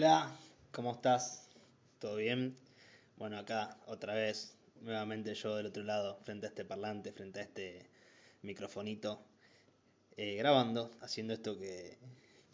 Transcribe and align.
Hola, 0.00 0.34
¿cómo 0.72 0.92
estás? 0.92 1.46
¿Todo 1.98 2.16
bien? 2.16 2.56
Bueno, 3.18 3.36
acá 3.36 3.76
otra 3.84 4.14
vez, 4.14 4.56
nuevamente 4.80 5.34
yo 5.34 5.56
del 5.56 5.66
otro 5.66 5.82
lado, 5.82 6.18
frente 6.24 6.46
a 6.46 6.48
este 6.48 6.64
parlante, 6.64 7.12
frente 7.12 7.40
a 7.40 7.42
este 7.42 7.86
microfonito, 8.40 9.20
eh, 10.16 10.36
grabando, 10.36 10.90
haciendo 11.02 11.34
esto 11.34 11.58
que, 11.58 11.98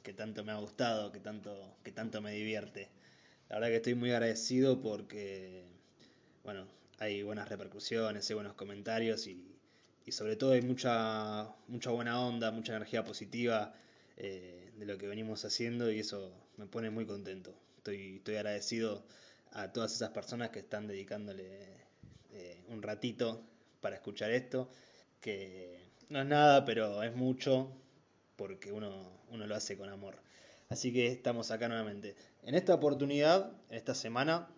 que 0.02 0.12
tanto 0.12 0.42
me 0.42 0.50
ha 0.50 0.56
gustado, 0.56 1.12
que 1.12 1.20
tanto, 1.20 1.77
que 1.84 1.92
tanto 1.92 2.20
me 2.20 2.32
divierte. 2.32 2.88
La 3.48 3.54
verdad 3.56 3.68
que 3.68 3.76
estoy 3.76 3.94
muy 3.94 4.10
agradecido 4.10 4.82
porque, 4.82 5.62
bueno, 6.42 6.66
hay 6.98 7.22
buenas 7.22 7.48
repercusiones, 7.48 8.28
hay 8.28 8.34
buenos 8.34 8.55
comentarios 8.55 9.28
y, 9.28 9.56
sobre 10.10 10.34
todo 10.34 10.50
hay 10.50 10.62
mucha, 10.62 11.55
mucha 11.69 11.91
buena 11.91 12.20
onda, 12.20 12.50
mucha 12.50 12.74
energía 12.74 13.05
positiva 13.05 13.72
eh, 14.16 14.66
de 14.76 14.86
lo 14.86 14.98
que 14.98 15.06
venimos 15.06 15.44
haciendo 15.44 15.90
y 15.90 16.00
eso 16.00 16.32
me 16.56 16.66
pone 16.66 16.90
muy 16.90 17.06
contento. 17.06 17.54
Estoy, 17.78 18.16
estoy 18.16 18.36
agradecido 18.36 19.04
a 19.52 19.72
todas 19.72 19.94
esas 19.94 20.10
personas 20.10 20.50
que 20.50 20.60
están 20.60 20.86
dedicándole 20.86 21.86
eh, 22.32 22.62
un 22.68 22.82
ratito 22.82 23.42
para 23.80 23.96
escuchar 23.96 24.30
esto, 24.30 24.68
que 25.20 25.78
no 26.08 26.20
es 26.20 26.26
nada, 26.26 26.64
pero 26.64 27.02
es 27.02 27.14
mucho 27.14 27.72
porque 28.36 28.72
uno, 28.72 29.10
uno 29.30 29.46
lo 29.46 29.54
hace 29.54 29.76
con 29.76 29.88
amor. 29.88 30.18
Así 30.68 30.92
que 30.92 31.06
estamos 31.06 31.50
acá 31.50 31.68
nuevamente. 31.68 32.16
En 32.42 32.54
esta 32.54 32.74
oportunidad, 32.74 33.52
en 33.70 33.77
esta 33.77 33.94
semana, 33.94 34.48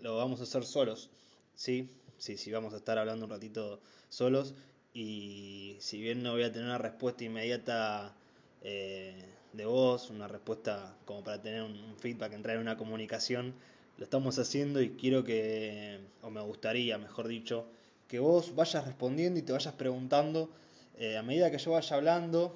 lo 0.00 0.16
vamos 0.16 0.40
a 0.40 0.44
hacer 0.44 0.64
solos. 0.64 1.10
Sí, 1.54 1.90
sí, 2.16 2.36
sí, 2.36 2.50
vamos 2.50 2.74
a 2.74 2.78
estar 2.78 2.98
hablando 2.98 3.26
un 3.26 3.30
ratito 3.30 3.80
solos. 4.08 4.54
Y 4.92 5.76
si 5.80 6.00
bien 6.00 6.22
no 6.22 6.32
voy 6.32 6.42
a 6.42 6.52
tener 6.52 6.66
una 6.66 6.78
respuesta 6.78 7.24
inmediata 7.24 8.16
eh, 8.62 9.22
de 9.52 9.66
voz, 9.66 10.10
una 10.10 10.28
respuesta 10.28 10.96
como 11.04 11.24
para 11.24 11.40
tener 11.40 11.62
un, 11.62 11.96
feedback, 11.98 12.32
entrar 12.32 12.56
en 12.56 12.62
una 12.62 12.76
comunicación, 12.76 13.54
lo 13.96 14.04
estamos 14.04 14.38
haciendo 14.38 14.80
y 14.80 14.90
quiero 14.90 15.24
que, 15.24 16.00
o 16.22 16.30
me 16.30 16.40
gustaría, 16.40 16.98
mejor 16.98 17.28
dicho, 17.28 17.66
que 18.06 18.18
vos 18.18 18.54
vayas 18.54 18.86
respondiendo 18.86 19.38
y 19.40 19.42
te 19.42 19.52
vayas 19.52 19.74
preguntando 19.74 20.50
eh, 20.98 21.16
a 21.16 21.22
medida 21.22 21.50
que 21.50 21.58
yo 21.58 21.72
vaya 21.72 21.96
hablando. 21.96 22.54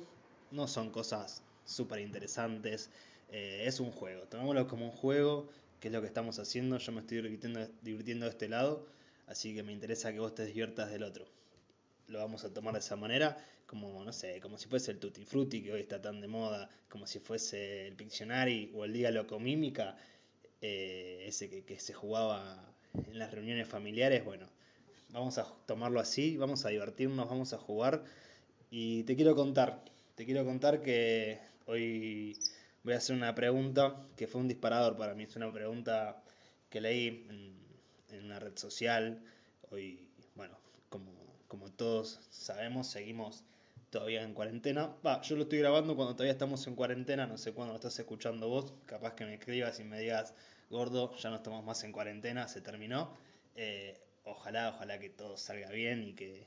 No 0.50 0.68
son 0.68 0.90
cosas 0.90 1.42
súper 1.64 2.00
interesantes, 2.00 2.90
eh, 3.30 3.64
es 3.66 3.80
un 3.80 3.90
juego, 3.90 4.24
tomémoslo 4.24 4.68
como 4.68 4.86
un 4.86 4.92
juego, 4.92 5.48
que 5.80 5.88
es 5.88 5.94
lo 5.94 6.00
que 6.00 6.06
estamos 6.06 6.38
haciendo, 6.38 6.78
yo 6.78 6.92
me 6.92 7.00
estoy 7.00 7.22
divirtiendo, 7.22 7.66
divirtiendo 7.82 8.26
de 8.26 8.30
este 8.30 8.48
lado, 8.48 8.86
así 9.26 9.54
que 9.54 9.62
me 9.62 9.72
interesa 9.72 10.12
que 10.12 10.20
vos 10.20 10.34
te 10.34 10.44
diviertas 10.44 10.90
del 10.90 11.04
otro 11.04 11.26
lo 12.12 12.18
vamos 12.18 12.44
a 12.44 12.52
tomar 12.52 12.74
de 12.74 12.80
esa 12.80 12.96
manera, 12.96 13.36
como, 13.66 14.04
no 14.04 14.12
sé, 14.12 14.40
como 14.40 14.58
si 14.58 14.68
fuese 14.68 14.92
el 14.92 14.98
Tutti 14.98 15.24
Frutti, 15.24 15.62
que 15.62 15.72
hoy 15.72 15.80
está 15.80 16.00
tan 16.00 16.20
de 16.20 16.28
moda, 16.28 16.68
como 16.88 17.06
si 17.06 17.18
fuese 17.18 17.88
el 17.88 17.94
Pictionary 17.94 18.70
o 18.74 18.84
el 18.84 18.92
Día 18.92 19.10
Locomímica, 19.10 19.96
eh, 20.60 21.24
ese 21.26 21.48
que, 21.48 21.64
que 21.64 21.80
se 21.80 21.92
jugaba 21.92 22.74
en 22.94 23.18
las 23.18 23.32
reuniones 23.32 23.68
familiares, 23.68 24.24
bueno, 24.24 24.48
vamos 25.10 25.38
a 25.38 25.44
tomarlo 25.66 26.00
así, 26.00 26.36
vamos 26.36 26.64
a 26.64 26.68
divertirnos, 26.70 27.28
vamos 27.28 27.52
a 27.52 27.58
jugar. 27.58 28.04
Y 28.70 29.02
te 29.04 29.16
quiero 29.16 29.34
contar, 29.34 29.84
te 30.14 30.24
quiero 30.24 30.44
contar 30.44 30.82
que 30.82 31.38
hoy 31.66 32.38
voy 32.84 32.94
a 32.94 32.98
hacer 32.98 33.16
una 33.16 33.34
pregunta 33.34 34.06
que 34.16 34.26
fue 34.26 34.40
un 34.40 34.48
disparador 34.48 34.96
para 34.96 35.14
mí, 35.14 35.24
es 35.24 35.36
una 35.36 35.52
pregunta 35.52 36.22
que 36.70 36.80
leí 36.80 37.26
en, 37.28 37.54
en 38.16 38.24
una 38.24 38.38
red 38.38 38.56
social, 38.56 39.22
hoy, 39.70 40.08
bueno, 40.34 40.56
como 40.88 41.22
como 41.52 41.70
todos 41.70 42.18
sabemos, 42.30 42.86
seguimos 42.86 43.44
todavía 43.92 44.22
en 44.22 44.32
cuarentena. 44.32 44.96
Va, 45.06 45.20
yo 45.20 45.36
lo 45.36 45.42
estoy 45.42 45.58
grabando 45.58 45.94
cuando 45.94 46.14
todavía 46.14 46.32
estamos 46.32 46.66
en 46.66 46.74
cuarentena, 46.74 47.26
no 47.26 47.36
sé 47.36 47.52
cuándo 47.52 47.74
lo 47.74 47.76
estás 47.76 47.98
escuchando 47.98 48.48
vos, 48.48 48.72
capaz 48.86 49.12
que 49.12 49.26
me 49.26 49.34
escribas 49.34 49.78
y 49.80 49.84
me 49.84 50.00
digas, 50.00 50.34
gordo, 50.70 51.14
ya 51.16 51.28
no 51.28 51.36
estamos 51.36 51.62
más 51.62 51.84
en 51.84 51.92
cuarentena, 51.92 52.48
se 52.48 52.62
terminó. 52.62 53.14
Eh, 53.54 54.00
ojalá, 54.24 54.70
ojalá 54.70 54.98
que 54.98 55.10
todo 55.10 55.36
salga 55.36 55.70
bien 55.70 56.04
y 56.04 56.14
que, 56.14 56.46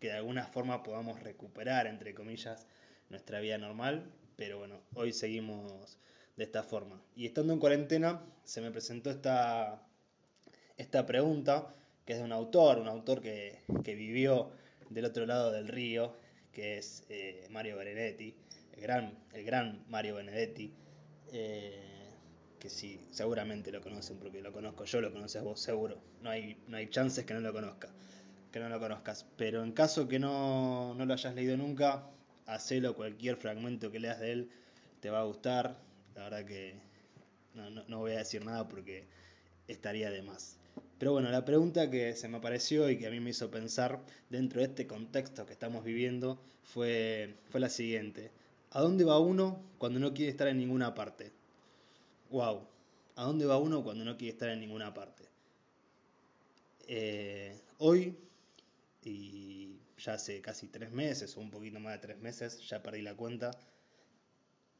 que 0.00 0.08
de 0.08 0.18
alguna 0.18 0.46
forma 0.46 0.82
podamos 0.82 1.18
recuperar, 1.20 1.86
entre 1.86 2.14
comillas, 2.14 2.66
nuestra 3.08 3.40
vida 3.40 3.56
normal, 3.56 4.12
pero 4.36 4.58
bueno, 4.58 4.78
hoy 4.92 5.14
seguimos 5.14 5.98
de 6.36 6.44
esta 6.44 6.62
forma. 6.62 7.00
Y 7.16 7.24
estando 7.24 7.54
en 7.54 7.58
cuarentena, 7.58 8.22
se 8.44 8.60
me 8.60 8.70
presentó 8.70 9.10
esta, 9.10 9.82
esta 10.76 11.06
pregunta 11.06 11.74
que 12.04 12.12
es 12.12 12.18
de 12.18 12.24
un 12.26 12.32
autor, 12.32 12.80
un 12.80 12.88
autor 12.88 13.22
que, 13.22 13.60
que 13.82 13.94
vivió 13.94 14.50
del 14.90 15.06
otro 15.06 15.24
lado 15.24 15.50
del 15.52 15.68
río, 15.68 16.20
que 16.52 16.78
es 16.78 17.04
eh, 17.08 17.46
Mario 17.50 17.76
Benedetti, 17.76 18.34
el 18.74 18.80
gran, 18.82 19.18
el 19.32 19.44
gran 19.44 19.84
Mario 19.88 20.16
Benedetti, 20.16 20.72
eh, 21.32 22.10
que 22.58 22.70
sí, 22.70 23.00
seguramente 23.10 23.72
lo 23.72 23.80
conocen 23.80 24.18
porque 24.18 24.40
lo 24.40 24.52
conozco 24.52 24.84
yo, 24.84 25.00
lo 25.00 25.12
conoces 25.12 25.42
vos 25.42 25.60
seguro, 25.60 26.00
no 26.20 26.30
hay, 26.30 26.62
no 26.68 26.76
hay 26.76 26.88
chances 26.88 27.24
que 27.24 27.34
no 27.34 27.40
lo 27.40 27.52
conozca, 27.52 27.88
que 28.52 28.60
no 28.60 28.68
lo 28.68 28.78
conozcas, 28.78 29.26
pero 29.36 29.64
en 29.64 29.72
caso 29.72 30.06
que 30.08 30.18
no, 30.18 30.94
no 30.94 31.06
lo 31.06 31.14
hayas 31.14 31.34
leído 31.34 31.56
nunca, 31.56 32.06
hacelo, 32.46 32.94
cualquier 32.94 33.36
fragmento 33.36 33.90
que 33.90 33.98
leas 33.98 34.20
de 34.20 34.32
él 34.32 34.50
te 35.00 35.10
va 35.10 35.20
a 35.20 35.24
gustar, 35.24 35.76
la 36.14 36.24
verdad 36.24 36.44
que 36.44 36.74
no, 37.54 37.70
no, 37.70 37.84
no 37.88 37.98
voy 37.98 38.12
a 38.12 38.18
decir 38.18 38.44
nada 38.44 38.68
porque 38.68 39.06
estaría 39.68 40.10
de 40.10 40.22
más. 40.22 40.61
Pero 40.98 41.12
bueno, 41.12 41.30
la 41.30 41.44
pregunta 41.44 41.90
que 41.90 42.14
se 42.14 42.28
me 42.28 42.36
apareció 42.36 42.88
y 42.88 42.96
que 42.96 43.08
a 43.08 43.10
mí 43.10 43.18
me 43.18 43.30
hizo 43.30 43.50
pensar 43.50 44.00
dentro 44.30 44.60
de 44.60 44.66
este 44.66 44.86
contexto 44.86 45.46
que 45.46 45.52
estamos 45.52 45.84
viviendo 45.84 46.40
fue, 46.62 47.34
fue 47.50 47.60
la 47.60 47.68
siguiente. 47.68 48.30
¿A 48.70 48.80
dónde 48.80 49.04
va 49.04 49.18
uno 49.18 49.60
cuando 49.78 49.98
no 49.98 50.14
quiere 50.14 50.30
estar 50.30 50.46
en 50.48 50.58
ninguna 50.58 50.94
parte? 50.94 51.32
Wow. 52.30 52.66
¿A 53.16 53.24
dónde 53.24 53.46
va 53.46 53.58
uno 53.58 53.82
cuando 53.82 54.04
no 54.04 54.16
quiere 54.16 54.32
estar 54.32 54.48
en 54.48 54.60
ninguna 54.60 54.94
parte? 54.94 55.24
Eh, 56.86 57.60
hoy, 57.78 58.16
y 59.02 59.76
ya 59.98 60.14
hace 60.14 60.40
casi 60.40 60.68
tres 60.68 60.90
meses 60.90 61.36
o 61.36 61.40
un 61.40 61.50
poquito 61.50 61.80
más 61.80 61.94
de 61.94 61.98
tres 61.98 62.18
meses, 62.18 62.66
ya 62.68 62.82
perdí 62.82 63.02
la 63.02 63.14
cuenta, 63.14 63.50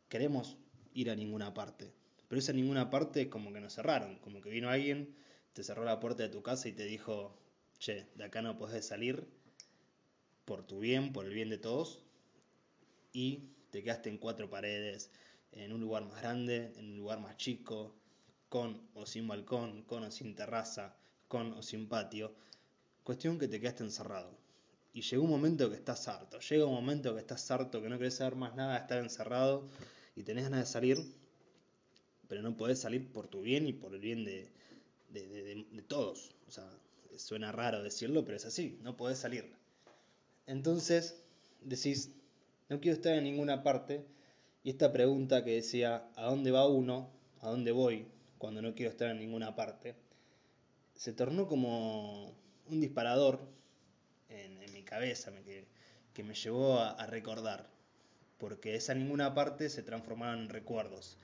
queremos 0.09 0.57
ir 0.95 1.11
a 1.11 1.17
ninguna 1.17 1.53
parte. 1.53 1.93
Pero 2.29 2.39
esa 2.39 2.53
ninguna 2.53 2.91
parte 2.91 3.29
como 3.29 3.53
que 3.53 3.61
nos 3.61 3.75
cerraron, 3.75 4.19
como 4.21 4.41
que 4.41 4.51
vino 4.51 4.71
alguien 4.71 5.15
te 5.53 5.63
cerró 5.63 5.85
la 5.85 6.01
puerta 6.01 6.23
de 6.23 6.29
tu 6.29 6.43
casa 6.43 6.69
y 6.69 6.73
te 6.73 6.85
dijo, 6.85 7.37
che, 7.79 8.07
de 8.15 8.25
acá 8.25 8.43
no 8.43 8.57
podés 8.59 8.87
salir 8.87 9.27
por 10.45 10.67
tu 10.67 10.81
bien, 10.81 11.13
por 11.13 11.27
el 11.27 11.35
bien 11.35 11.51
de 11.51 11.59
todos, 11.59 12.01
y 13.13 13.51
te 13.71 13.83
quedaste 13.83 14.09
en 14.09 14.19
cuatro 14.19 14.49
paredes, 14.49 15.11
en 15.53 15.73
un 15.73 15.81
lugar 15.81 16.05
más 16.05 16.21
grande, 16.21 16.73
en 16.77 16.91
un 16.91 16.97
lugar 16.97 17.21
más 17.21 17.37
chico, 17.37 17.95
con 18.49 18.81
o 18.95 19.07
sin 19.07 19.29
balcón, 19.29 19.83
con 19.83 20.05
o 20.05 20.11
sin 20.11 20.35
terraza, 20.35 20.97
con 21.29 21.53
o 21.53 21.62
sin 21.62 21.89
patio. 21.89 22.35
Cuestión 23.03 23.39
que 23.39 23.49
te 23.49 23.61
quedaste 23.61 23.85
encerrado. 23.85 24.37
Y 24.95 25.03
llegó 25.03 25.25
un 25.25 25.31
momento 25.31 25.71
que 25.71 25.77
estás 25.77 26.07
harto, 26.09 26.39
llega 26.39 26.67
un 26.67 26.75
momento 26.75 27.15
que 27.15 27.21
estás 27.21 27.51
harto, 27.51 27.81
que 27.81 27.89
no 27.89 27.97
querés 27.99 28.17
saber 28.17 28.37
más 28.37 28.55
nada, 28.55 28.77
estar 28.77 28.99
encerrado 28.99 29.69
y 30.15 30.23
tenés 30.23 30.45
ganas 30.45 30.61
de 30.61 30.67
salir, 30.67 30.99
pero 32.29 32.43
no 32.43 32.57
podés 32.57 32.81
salir 32.81 33.11
por 33.11 33.29
tu 33.29 33.41
bien 33.41 33.67
y 33.67 33.73
por 33.73 33.95
el 33.95 34.01
bien 34.01 34.25
de, 34.25 34.53
de, 35.12 35.84
todos. 35.87 36.34
O 36.49 36.50
sea, 36.50 36.69
suena 37.17 37.53
raro 37.53 37.83
decirlo, 37.83 38.25
pero 38.25 38.37
es 38.37 38.45
así, 38.45 38.78
no 38.83 38.97
podés 38.97 39.19
salir. 39.19 39.53
Entonces 40.47 41.23
decís, 41.61 42.11
no 42.69 42.81
quiero 42.81 42.97
estar 42.97 43.15
en 43.15 43.25
ninguna 43.25 43.62
parte. 43.62 44.05
Y 44.65 44.71
esta 44.71 44.93
pregunta 44.93 45.45
que 45.45 45.56
decía, 45.56 46.09
¿a 46.17 46.25
dónde 46.27 46.50
va 46.50 46.69
uno? 46.69 47.11
¿A 47.41 47.49
dónde 47.49 47.73
voy 47.73 48.06
cuando 48.39 48.62
no 48.62 48.75
quiero 48.75 48.91
estar 48.91 49.11
en 49.11 49.19
ninguna 49.19 49.56
parte? 49.56 49.97
Se 50.95 51.12
tornó 51.12 51.49
como 51.49 52.35
un 52.69 52.81
disparador 52.81 53.41
en, 54.29 54.61
mi 54.73 54.82
cabeza 54.82 55.32
que, 55.44 55.67
que 56.14 56.23
me 56.23 56.35
llevó 56.35 56.79
a, 56.79 56.91
a 56.91 57.06
recordar. 57.06 57.69
Porque 58.38 58.75
esa 58.75 58.94
ninguna 58.94 59.35
parte 59.35 59.69
se 59.69 59.82
transformaron 59.82 60.41
en 60.41 60.49
recuerdos 60.49 61.19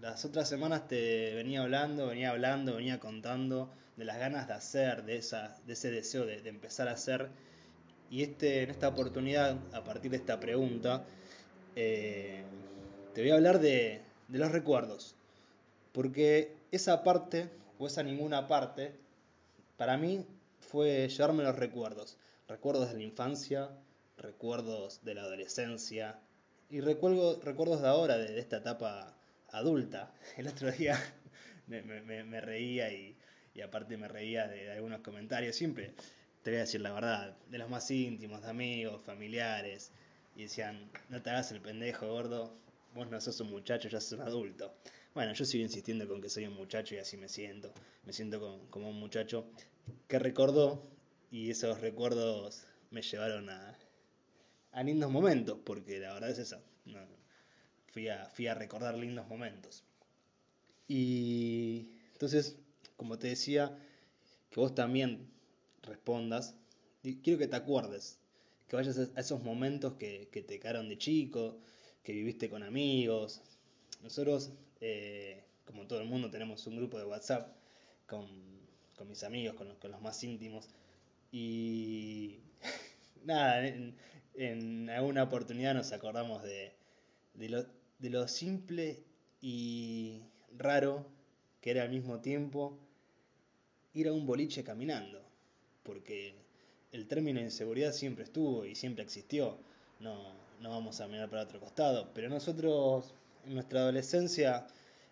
las 0.00 0.24
otras 0.24 0.48
semanas 0.48 0.86
te 0.86 1.34
venía 1.34 1.62
hablando, 1.62 2.06
venía 2.06 2.30
hablando, 2.30 2.76
venía 2.76 3.00
contando 3.00 3.70
de 3.96 4.04
las 4.04 4.18
ganas 4.18 4.46
de 4.46 4.54
hacer, 4.54 5.04
de, 5.04 5.16
ese 5.16 5.90
deseo 5.90 6.24
de, 6.24 6.48
empezar 6.48 6.88
a 6.88 6.92
hacer. 6.92 7.28
Y 8.10 8.22
este, 8.22 8.62
en 8.62 8.70
esta 8.70 8.88
oportunidad, 8.88 9.56
a 9.72 9.82
partir 9.84 10.10
de 10.10 10.18
esta 10.18 10.38
pregunta, 10.38 11.04
eh, 11.74 12.42
te 13.12 13.22
voy 13.22 13.30
a 13.30 13.34
hablar 13.34 13.58
de, 13.58 14.02
de 14.28 14.38
los 14.38 14.52
recuerdos. 14.52 15.14
Porque 15.92 16.56
esa 16.70 17.02
parte, 17.02 17.50
o 17.78 17.86
esa 17.86 18.02
ninguna 18.02 18.46
parte, 18.46 18.94
para 19.76 19.96
mí 19.96 20.24
fue 20.60 21.08
llevarme 21.08 21.42
los 21.42 21.56
recuerdos. 21.56 22.16
Recuerdos 22.46 22.90
de 22.90 22.96
la 22.98 23.02
infancia, 23.02 23.70
recuerdos 24.16 25.04
de 25.04 25.14
la 25.14 25.22
adolescencia 25.22 26.18
y 26.70 26.80
recuerdo, 26.80 27.40
recuerdos 27.40 27.82
de 27.82 27.88
ahora, 27.88 28.16
de 28.18 28.38
esta 28.38 28.58
etapa 28.58 29.17
adulta. 29.52 30.12
El 30.36 30.48
otro 30.48 30.70
día 30.70 30.98
me, 31.66 32.40
reía 32.40 32.92
y, 32.92 33.16
aparte 33.62 33.96
me 33.96 34.08
reía 34.08 34.46
de, 34.46 34.70
algunos 34.70 35.00
comentarios, 35.00 35.56
siempre, 35.56 35.94
te 36.42 36.50
voy 36.50 36.58
a 36.58 36.60
decir 36.60 36.80
la 36.80 36.92
verdad, 36.92 37.36
de 37.48 37.58
los 37.58 37.68
más 37.68 37.90
íntimos, 37.90 38.42
de 38.42 38.50
amigos, 38.50 39.02
familiares, 39.02 39.90
y 40.36 40.42
decían, 40.42 40.90
no 41.08 41.20
te 41.20 41.30
hagas 41.30 41.50
el 41.52 41.60
pendejo 41.60 42.06
gordo, 42.06 42.56
vos 42.94 43.10
no 43.10 43.20
sos 43.20 43.40
un 43.40 43.50
muchacho, 43.50 43.88
ya 43.88 44.00
sos 44.00 44.12
un 44.12 44.20
adulto. 44.20 44.72
Bueno, 45.14 45.32
yo 45.32 45.44
sigo 45.44 45.64
insistiendo 45.64 46.06
con 46.06 46.20
que 46.22 46.28
soy 46.28 46.46
un 46.46 46.54
muchacho 46.54 46.94
y 46.94 46.98
así 46.98 47.16
me 47.16 47.28
siento. 47.28 47.72
Me 48.04 48.12
siento 48.12 48.60
como, 48.70 48.90
un 48.90 49.00
muchacho 49.00 49.50
que 50.06 50.18
recordó 50.18 50.88
y 51.30 51.50
esos 51.50 51.80
recuerdos 51.80 52.66
me 52.90 53.02
llevaron 53.02 53.50
a, 53.50 53.76
a 54.72 54.82
lindos 54.84 55.10
momentos, 55.10 55.58
porque 55.64 55.98
la 55.98 56.14
verdad 56.14 56.30
es 56.30 56.38
esa. 56.38 56.62
Fui, 57.92 58.08
a, 58.08 58.26
fui 58.26 58.46
a 58.46 58.54
recordar 58.54 58.96
lindos 58.96 59.26
momentos. 59.28 59.84
Y 60.86 61.88
entonces, 62.12 62.56
como 62.96 63.18
te 63.18 63.28
decía, 63.28 63.78
que 64.50 64.60
vos 64.60 64.74
también 64.74 65.30
respondas. 65.82 66.54
Quiero 67.22 67.38
que 67.38 67.46
te 67.46 67.56
acuerdes, 67.56 68.18
que 68.68 68.76
vayas 68.76 68.98
a 68.98 69.20
esos 69.20 69.42
momentos 69.42 69.94
que, 69.94 70.28
que 70.32 70.42
te 70.42 70.58
quedaron 70.58 70.88
de 70.88 70.98
chico, 70.98 71.58
que 72.02 72.12
viviste 72.12 72.48
con 72.48 72.62
amigos. 72.62 73.42
Nosotros, 74.02 74.50
eh, 74.80 75.44
como 75.66 75.86
todo 75.86 76.00
el 76.00 76.08
mundo, 76.08 76.30
tenemos 76.30 76.66
un 76.66 76.76
grupo 76.76 76.98
de 76.98 77.04
WhatsApp 77.04 77.54
con, 78.06 78.26
mis 79.06 79.22
amigos, 79.22 79.54
con 79.54 79.90
los, 79.90 80.00
más 80.00 80.22
íntimos. 80.24 80.68
Y 81.30 82.40
nada, 83.24 83.66
en, 83.66 84.90
alguna 84.90 85.24
oportunidad 85.24 85.74
nos 85.74 85.92
acordamos 85.92 86.42
de, 86.42 86.74
lo, 87.34 87.66
de 87.98 88.10
lo 88.10 88.28
simple 88.28 89.02
y 89.40 90.20
raro 90.56 91.06
que 91.60 91.70
era 91.70 91.82
al 91.82 91.90
mismo 91.90 92.20
tiempo 92.20 92.78
ir 93.94 94.08
a 94.08 94.12
un 94.12 94.26
boliche 94.26 94.62
caminando, 94.62 95.20
porque 95.82 96.34
el 96.92 97.06
término 97.06 97.40
inseguridad 97.40 97.92
siempre 97.92 98.24
estuvo 98.24 98.64
y 98.64 98.74
siempre 98.74 99.04
existió, 99.04 99.58
no, 100.00 100.32
no 100.60 100.70
vamos 100.70 101.00
a 101.00 101.08
mirar 101.08 101.28
para 101.28 101.42
otro 101.42 101.60
costado, 101.60 102.10
pero 102.14 102.28
nosotros 102.28 103.14
en 103.46 103.54
nuestra 103.54 103.80
adolescencia, 103.80 104.66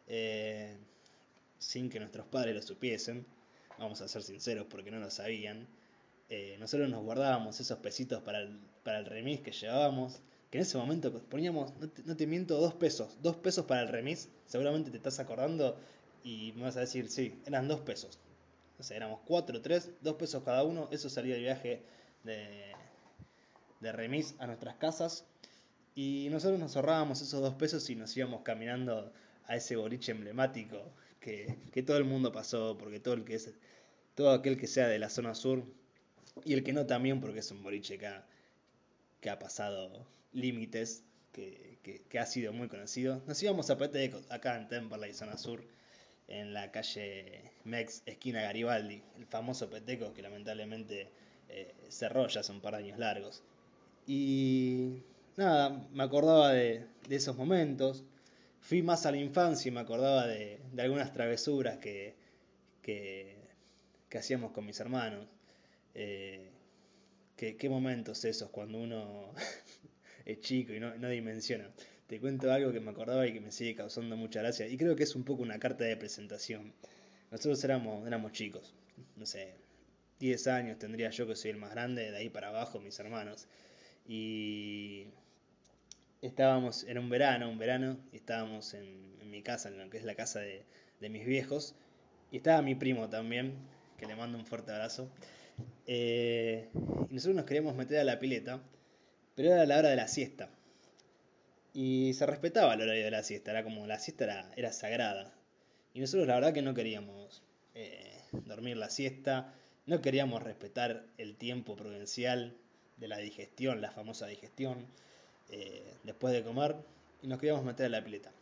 eh, 0.06 0.76
sin 1.58 1.90
que 1.90 1.98
nuestros 1.98 2.26
padres 2.26 2.54
lo 2.54 2.62
supiesen, 2.62 3.26
vamos 3.78 4.00
a 4.00 4.08
ser 4.08 4.22
sinceros 4.22 4.66
porque 4.68 4.90
no 4.90 4.98
lo 4.98 5.10
sabían, 5.10 5.66
eh, 6.28 6.56
nosotros 6.58 6.88
nos 6.88 7.02
guardábamos 7.04 7.60
esos 7.60 7.78
pesitos 7.78 8.22
para 8.22 8.40
el, 8.40 8.58
para 8.84 8.98
el 8.98 9.06
remis 9.06 9.40
que 9.40 9.52
llevábamos, 9.52 10.20
que 10.50 10.58
en 10.58 10.62
ese 10.62 10.78
momento 10.78 11.12
poníamos, 11.28 11.72
no 12.04 12.16
te, 12.16 12.26
miento, 12.26 12.58
dos 12.58 12.74
pesos, 12.74 13.16
dos 13.22 13.36
pesos 13.36 13.64
para 13.66 13.82
el 13.82 13.88
remis, 13.88 14.28
seguramente 14.46 14.90
te 14.90 14.96
estás 14.96 15.18
acordando 15.18 15.76
y 16.22 16.52
me 16.56 16.62
vas 16.62 16.76
a 16.76 16.80
decir, 16.80 17.08
sí, 17.10 17.40
eran 17.46 17.68
dos 17.68 17.80
pesos. 17.80 18.18
O 18.78 18.82
sea, 18.82 18.96
éramos 18.96 19.20
cuatro, 19.26 19.60
tres, 19.60 19.90
dos 20.02 20.16
pesos 20.16 20.42
cada 20.44 20.62
uno, 20.62 20.88
eso 20.92 21.08
salía 21.08 21.36
el 21.36 21.42
viaje 21.42 21.82
de, 22.24 22.72
de 23.80 23.92
remis 23.92 24.34
a 24.38 24.46
nuestras 24.46 24.76
casas. 24.76 25.24
Y 25.94 26.28
nosotros 26.30 26.60
nos 26.60 26.76
ahorrábamos 26.76 27.22
esos 27.22 27.40
dos 27.40 27.54
pesos 27.54 27.88
y 27.88 27.96
nos 27.96 28.14
íbamos 28.16 28.42
caminando 28.42 29.12
a 29.46 29.56
ese 29.56 29.76
boliche 29.76 30.12
emblemático 30.12 30.92
que, 31.20 31.56
que 31.72 31.82
todo 31.82 31.96
el 31.96 32.04
mundo 32.04 32.32
pasó, 32.32 32.76
porque 32.78 33.00
todo 33.00 33.14
el 33.14 33.24
que 33.24 33.36
es, 33.36 33.54
todo 34.14 34.30
aquel 34.30 34.58
que 34.58 34.66
sea 34.66 34.88
de 34.88 34.98
la 34.98 35.08
zona 35.08 35.34
sur, 35.34 35.64
y 36.44 36.52
el 36.52 36.62
que 36.62 36.72
no 36.74 36.84
también, 36.86 37.20
porque 37.20 37.38
es 37.40 37.50
un 37.50 37.62
boliche 37.62 37.98
que 37.98 38.10
que 39.20 39.30
ha 39.30 39.38
pasado 39.38 40.06
límites, 40.36 41.02
que, 41.32 42.18
ha 42.18 42.26
sido 42.26 42.52
muy 42.52 42.68
conocido. 42.68 43.22
Nos 43.26 43.42
íbamos 43.42 43.68
a 43.70 43.76
Peteco, 43.76 44.20
acá 44.30 44.56
en 44.56 44.68
Temperley, 44.68 45.12
zona 45.14 45.36
sur, 45.36 45.62
en 46.28 46.52
la 46.52 46.70
calle 46.70 47.52
Mex, 47.64 48.02
esquina 48.06 48.42
Garibaldi, 48.42 49.02
el 49.18 49.26
famoso 49.26 49.68
Peteco 49.70 50.12
que 50.12 50.22
lamentablemente 50.22 51.08
eh, 51.48 51.74
cerró 51.88 52.26
ya 52.28 52.40
hace 52.40 52.52
un 52.52 52.60
par 52.60 52.74
de 52.74 52.84
años 52.84 52.98
largos. 52.98 53.42
Y 54.06 55.02
nada, 55.36 55.88
me 55.92 56.04
acordaba 56.04 56.52
de, 56.52 56.86
esos 57.10 57.36
momentos. 57.36 58.04
Fui 58.60 58.82
más 58.82 59.06
a 59.06 59.10
la 59.12 59.18
infancia 59.18 59.68
y 59.68 59.72
me 59.72 59.80
acordaba 59.80 60.26
de, 60.26 60.60
algunas 60.78 61.12
travesuras 61.12 61.78
que, 61.78 62.14
que, 62.82 63.36
hacíamos 64.16 64.52
con 64.52 64.64
mis 64.64 64.80
hermanos. 64.80 65.26
Eh, 65.94 66.50
¿qué, 67.36 67.68
momentos 67.68 68.24
esos 68.24 68.50
cuando 68.50 68.78
uno 68.78 69.32
es 70.26 70.40
chico 70.40 70.74
y 70.74 70.80
no, 70.80 70.94
no 70.96 71.08
dimensiona 71.08 71.70
te 72.06 72.20
cuento 72.20 72.52
algo 72.52 72.72
que 72.72 72.80
me 72.80 72.90
acordaba 72.90 73.26
y 73.26 73.32
que 73.32 73.40
me 73.40 73.50
sigue 73.50 73.74
causando 73.74 74.16
mucha 74.16 74.40
gracia. 74.40 74.66
Y 74.66 74.76
creo 74.76 74.94
que 74.96 75.02
es 75.02 75.14
un 75.16 75.24
poco 75.24 75.42
una 75.42 75.58
carta 75.58 75.84
de 75.84 75.96
presentación. 75.96 76.72
Nosotros 77.30 77.62
éramos, 77.64 78.06
éramos 78.06 78.32
chicos, 78.32 78.74
no 79.16 79.26
sé, 79.26 79.54
10 80.20 80.46
años 80.46 80.78
tendría 80.78 81.10
yo 81.10 81.26
que 81.26 81.34
soy 81.34 81.50
el 81.50 81.56
más 81.56 81.70
grande, 81.70 82.10
de 82.10 82.16
ahí 82.16 82.28
para 82.28 82.48
abajo 82.48 82.80
mis 82.80 82.98
hermanos. 83.00 83.48
Y 84.06 85.08
estábamos, 86.22 86.84
era 86.84 87.00
un 87.00 87.10
verano, 87.10 87.50
un 87.50 87.58
verano, 87.58 87.98
estábamos 88.12 88.74
en, 88.74 89.16
mi 89.28 89.42
casa, 89.42 89.68
en 89.68 89.78
lo 89.78 89.90
que 89.90 89.98
es 89.98 90.04
la 90.04 90.14
casa 90.14 90.40
de, 90.40 90.64
mis 91.10 91.26
viejos, 91.26 91.74
y 92.30 92.36
estaba 92.36 92.62
mi 92.62 92.76
primo 92.76 93.08
también, 93.08 93.54
que 93.98 94.06
le 94.06 94.14
mando 94.14 94.38
un 94.38 94.46
fuerte 94.46 94.70
abrazo. 94.70 95.10
Eh, 95.86 96.68
y 97.10 97.14
nosotros 97.14 97.34
nos 97.34 97.44
queríamos 97.44 97.74
meter 97.74 97.98
a 97.98 98.04
la 98.04 98.20
pileta, 98.20 98.62
pero 99.36 99.52
era 99.52 99.66
la 99.66 99.78
hora 99.78 99.90
de 99.90 99.96
la 99.96 100.08
siesta. 100.08 100.48
Y 101.72 102.14
se 102.14 102.26
respetaba 102.26 102.74
el 102.74 102.80
horario 102.80 103.04
de 103.04 103.10
la 103.10 103.22
siesta, 103.22 103.52
era 103.52 103.62
como 103.62 103.86
la 103.86 103.98
siesta 103.98 104.50
era, 104.56 104.72
sagrada. 104.72 105.32
Y 105.94 106.00
nosotros 106.00 106.26
la 106.26 106.34
verdad 106.34 106.54
que 106.54 106.62
no 106.62 106.74
queríamos 106.74 107.42
eh, 107.74 108.18
dormir 108.32 108.78
la 108.78 108.90
siesta, 108.90 109.54
no 109.84 110.00
queríamos 110.00 110.42
respetar 110.42 111.04
el 111.18 111.36
tiempo 111.36 111.76
prudencial 111.76 112.56
de 112.96 113.08
la 113.08 113.18
digestión, 113.18 113.82
la 113.82 113.90
famosa 113.90 114.26
digestión, 114.26 114.86
eh, 115.50 115.94
después 116.02 116.32
de 116.32 116.42
comer, 116.42 116.76
y 117.22 117.26
nos 117.26 117.38
queríamos 117.38 117.64
meter 117.64 117.86
a 117.86 117.90
la 117.90 118.02
pileta. 118.02 118.32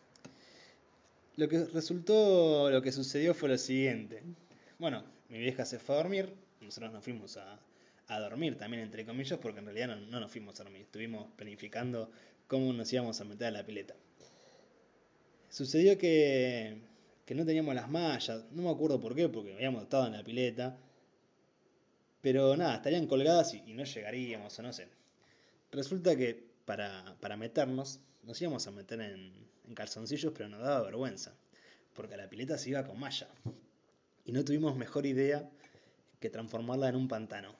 Lo 1.36 1.48
que 1.48 1.64
resultó, 1.64 2.70
lo 2.70 2.82
que 2.82 2.92
sucedió 2.92 3.34
fue 3.34 3.48
lo 3.48 3.58
siguiente. 3.58 4.22
Bueno, 4.78 5.02
mi 5.28 5.38
vieja 5.38 5.64
se 5.64 5.80
fue 5.80 5.96
a 5.96 5.98
dormir, 5.98 6.32
nosotros 6.60 6.92
nos 6.92 7.02
fuimos 7.02 7.36
a, 7.36 7.58
dormir 8.08 8.56
también, 8.56 8.82
entre 8.82 9.04
comillas, 9.04 9.38
porque 9.38 9.60
en 9.60 9.66
realidad 9.66 9.88
no, 9.88 9.96
no, 9.96 10.20
nos 10.20 10.30
fuimos 10.30 10.58
a 10.60 10.64
dormir, 10.64 10.82
estuvimos 10.82 11.32
planificando 11.36 12.10
cómo 12.46 12.72
nos 12.72 12.92
íbamos 12.92 13.20
a 13.20 13.24
meter 13.24 13.48
a 13.48 13.50
la 13.50 13.64
pileta. 13.64 13.94
Sucedió 15.48 15.96
que, 15.96 16.78
que 17.24 17.34
no 17.34 17.46
teníamos 17.46 17.74
las 17.74 17.88
mallas, 17.88 18.44
no 18.52 18.62
me 18.62 18.70
acuerdo 18.70 19.00
por 19.00 19.14
qué, 19.14 19.28
porque 19.28 19.54
habíamos 19.54 19.84
estado 19.84 20.06
en 20.06 20.12
la 20.12 20.24
pileta, 20.24 20.76
pero 22.20 22.56
nada, 22.56 22.76
estarían 22.76 23.06
colgadas 23.06 23.54
y, 23.54 23.72
no 23.72 23.84
llegaríamos, 23.84 24.58
o 24.58 24.62
no 24.62 24.72
sé. 24.72 24.88
Resulta 25.70 26.16
que 26.16 26.42
para, 26.64 27.16
para 27.20 27.36
meternos, 27.36 28.00
nos 28.22 28.40
íbamos 28.40 28.66
a 28.66 28.70
meter 28.70 29.00
en, 29.00 29.32
en 29.66 29.74
calzoncillos, 29.74 30.32
pero 30.36 30.48
nos 30.48 30.60
daba 30.60 30.82
vergüenza, 30.82 31.34
porque 31.94 32.16
la 32.16 32.28
pileta 32.28 32.58
se 32.58 32.70
iba 32.70 32.84
con 32.84 32.98
malla. 32.98 33.28
Y 34.26 34.32
no 34.32 34.42
tuvimos 34.42 34.74
mejor 34.74 35.04
idea 35.04 35.50
que 36.18 36.30
transformarla 36.30 36.88
en 36.88 36.96
un 36.96 37.08
pantano. 37.08 37.54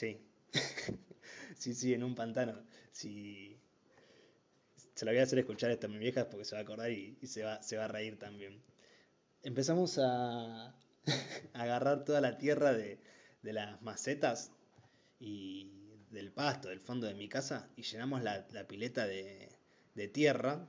Sí. 0.00 0.18
sí, 1.58 1.74
sí, 1.74 1.92
en 1.92 2.02
un 2.02 2.14
pantano. 2.14 2.64
Si, 2.90 3.60
se 4.94 5.04
lo 5.04 5.10
voy 5.10 5.20
a 5.20 5.24
hacer 5.24 5.40
escuchar 5.40 5.70
esto 5.70 5.88
a 5.88 5.90
mi 5.90 5.98
vieja 5.98 6.30
porque 6.30 6.46
se 6.46 6.54
va 6.54 6.60
a 6.60 6.62
acordar 6.62 6.90
y, 6.90 7.18
se, 7.26 7.42
va, 7.42 7.58
a 7.58 7.88
reír 7.88 8.18
también. 8.18 8.62
Empezamos 9.42 9.98
a, 9.98 10.74
agarrar 11.52 12.04
toda 12.06 12.22
la 12.22 12.38
tierra 12.38 12.72
de, 12.72 12.98
las 13.42 13.82
macetas 13.82 14.52
y 15.18 15.70
del 16.10 16.32
pasto, 16.32 16.70
del 16.70 16.80
fondo 16.80 17.06
de 17.06 17.12
mi 17.12 17.28
casa, 17.28 17.68
y 17.76 17.82
llenamos 17.82 18.22
la, 18.22 18.46
pileta 18.66 19.06
de, 19.06 19.50
tierra, 20.14 20.66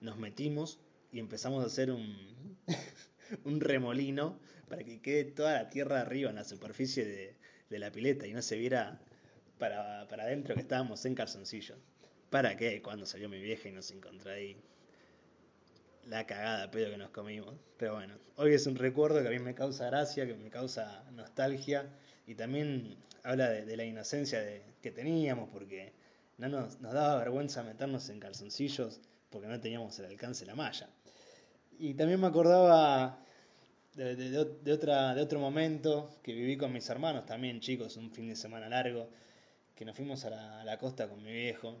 nos 0.00 0.18
metimos 0.18 0.78
y 1.10 1.18
empezamos 1.18 1.64
a 1.64 1.66
hacer 1.66 1.90
un 3.44 3.60
remolino 3.60 4.38
para 4.68 4.84
que 4.84 5.02
quede 5.02 5.24
toda 5.24 5.54
la 5.54 5.68
tierra 5.68 6.00
arriba 6.00 6.30
en 6.30 6.36
la 6.36 6.44
superficie 6.44 7.04
de, 7.04 7.38
la 7.70 7.90
pileta 7.90 8.26
y 8.26 8.32
no 8.32 8.42
se 8.42 8.56
viera 8.56 8.98
para, 9.58 10.06
para 10.08 10.24
adentro 10.24 10.54
que 10.54 10.62
estábamos 10.62 11.04
en 11.04 11.14
calzoncillos. 11.14 11.78
¿Para 12.30 12.56
qué? 12.56 12.82
Cuando 12.82 13.06
salió 13.06 13.28
mi 13.28 13.40
vieja 13.40 13.68
y 13.68 13.72
nos 13.72 13.90
encontró 13.90 14.32
ahí. 14.32 14.56
La 16.06 16.26
cagada 16.26 16.70
pedo 16.70 16.90
que 16.90 16.96
nos 16.96 17.10
comimos. 17.10 17.54
Pero 17.76 17.94
bueno, 17.94 18.14
hoy 18.36 18.54
es 18.54 18.66
un 18.66 18.76
recuerdo 18.76 19.20
que 19.22 19.28
a 19.28 19.30
mí 19.30 19.38
me 19.38 19.54
causa 19.54 19.86
gracia, 19.86 20.26
que 20.26 20.34
me 20.34 20.50
causa 20.50 21.04
nostalgia 21.12 21.86
y 22.26 22.34
también 22.34 22.96
habla 23.22 23.50
de, 23.50 23.76
la 23.76 23.84
inocencia 23.84 24.40
de, 24.40 24.62
que 24.82 24.90
teníamos 24.90 25.50
porque 25.50 25.92
no 26.38 26.48
nos, 26.48 26.80
nos, 26.80 26.92
daba 26.92 27.18
vergüenza 27.18 27.62
meternos 27.62 28.08
en 28.08 28.20
calzoncillos 28.20 29.00
porque 29.30 29.48
no 29.48 29.60
teníamos 29.60 29.98
el 29.98 30.06
alcance 30.06 30.44
de 30.44 30.50
la 30.50 30.54
malla. 30.54 30.88
Y 31.78 31.94
también 31.94 32.20
me 32.20 32.26
acordaba 32.26 33.22
de, 33.98 34.46
de, 34.62 34.72
otra, 34.72 35.12
de 35.14 35.22
otro 35.22 35.40
momento 35.40 36.08
que 36.22 36.32
viví 36.32 36.56
con 36.56 36.72
mis 36.72 36.88
hermanos, 36.88 37.26
también 37.26 37.60
chicos, 37.60 37.96
un 37.96 38.12
fin 38.12 38.28
de 38.28 38.36
semana 38.36 38.68
largo, 38.68 39.08
que 39.74 39.84
nos 39.84 39.96
fuimos 39.96 40.24
a 40.24 40.64
la, 40.64 40.78
costa 40.78 41.08
con 41.08 41.22
mi 41.22 41.32
viejo 41.32 41.76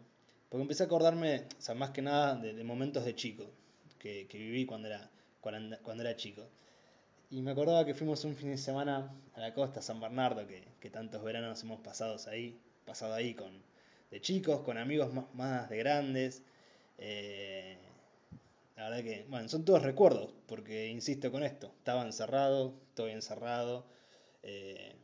porque 0.48 0.62
empecé 0.62 0.82
a 0.82 0.86
acordarme, 0.86 1.44
o 1.68 1.74
más 1.76 1.90
que 1.90 2.02
nada 2.02 2.34
de, 2.34 2.64
momentos 2.64 3.04
de 3.04 3.14
chico, 3.14 3.44
que, 4.00 4.26
viví 4.32 4.66
cuando 4.66 4.88
era, 4.88 5.08
cuando, 5.40 6.02
era 6.02 6.16
chico. 6.16 6.42
Y 7.30 7.42
me 7.42 7.52
acordaba 7.52 7.84
que 7.84 7.94
fuimos 7.94 8.24
un 8.24 8.34
fin 8.34 8.50
de 8.50 8.56
semana 8.56 9.14
a 9.34 9.40
la 9.40 9.54
costa, 9.54 9.80
San 9.80 10.00
Bernardo, 10.00 10.44
que, 10.46 10.90
tantos 10.90 11.22
veranos 11.22 11.62
hemos 11.62 11.80
pasado 11.80 12.16
ahí, 12.28 12.58
pasado 12.84 13.14
ahí 13.14 13.34
con, 13.34 13.52
de 14.10 14.20
chicos, 14.20 14.62
con 14.62 14.78
amigos 14.78 15.10
más, 15.34 15.68
de 15.68 15.76
grandes. 15.76 16.42
Eh, 16.96 17.76
La 18.78 18.88
verdad 18.88 19.02
que, 19.02 19.26
bueno, 19.28 19.48
son 19.48 19.64
todos 19.64 19.82
recuerdos, 19.82 20.32
porque 20.46 20.86
insisto 20.86 21.32
con 21.32 21.42
esto, 21.42 21.66
estaba 21.78 22.06
encerrado, 22.06 22.80
estoy 22.90 23.10
encerrado, 23.10 23.84
eh, 24.44 24.94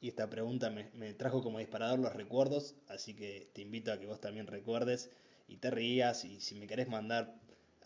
y 0.00 0.06
esta 0.06 0.30
pregunta 0.30 0.70
me, 0.70 1.12
trajo 1.14 1.42
como 1.42 1.58
disparador 1.58 1.98
los 1.98 2.14
recuerdos, 2.14 2.76
así 2.86 3.14
que 3.14 3.50
te 3.52 3.62
invito 3.62 3.92
a 3.92 3.98
que 3.98 4.06
vos 4.06 4.20
también 4.20 4.46
recuerdes 4.46 5.10
y 5.48 5.56
te 5.56 5.72
rías, 5.72 6.24
y 6.24 6.40
si 6.40 6.54
me 6.54 6.68
querés 6.68 6.88
mandar 6.88 7.34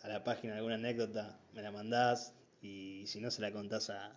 a 0.03 0.09
la 0.09 0.23
página 0.23 0.57
alguna 0.57 0.75
anécdota, 0.75 1.39
me 1.53 1.63
la 1.63 1.71
mandás, 1.71 2.35
y 2.61 3.07
si 3.07 3.19
no 3.19 3.31
se 3.31 3.41
la 3.41 3.51
contás 3.51 3.89
a, 3.89 4.15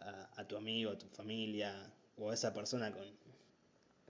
a, 0.00 0.48
tu 0.48 0.56
amigo, 0.56 0.92
a 0.92 0.96
tu 0.96 1.06
familia, 1.08 1.92
o 2.16 2.30
a 2.30 2.34
esa 2.34 2.54
persona 2.54 2.92
con, 2.92 3.04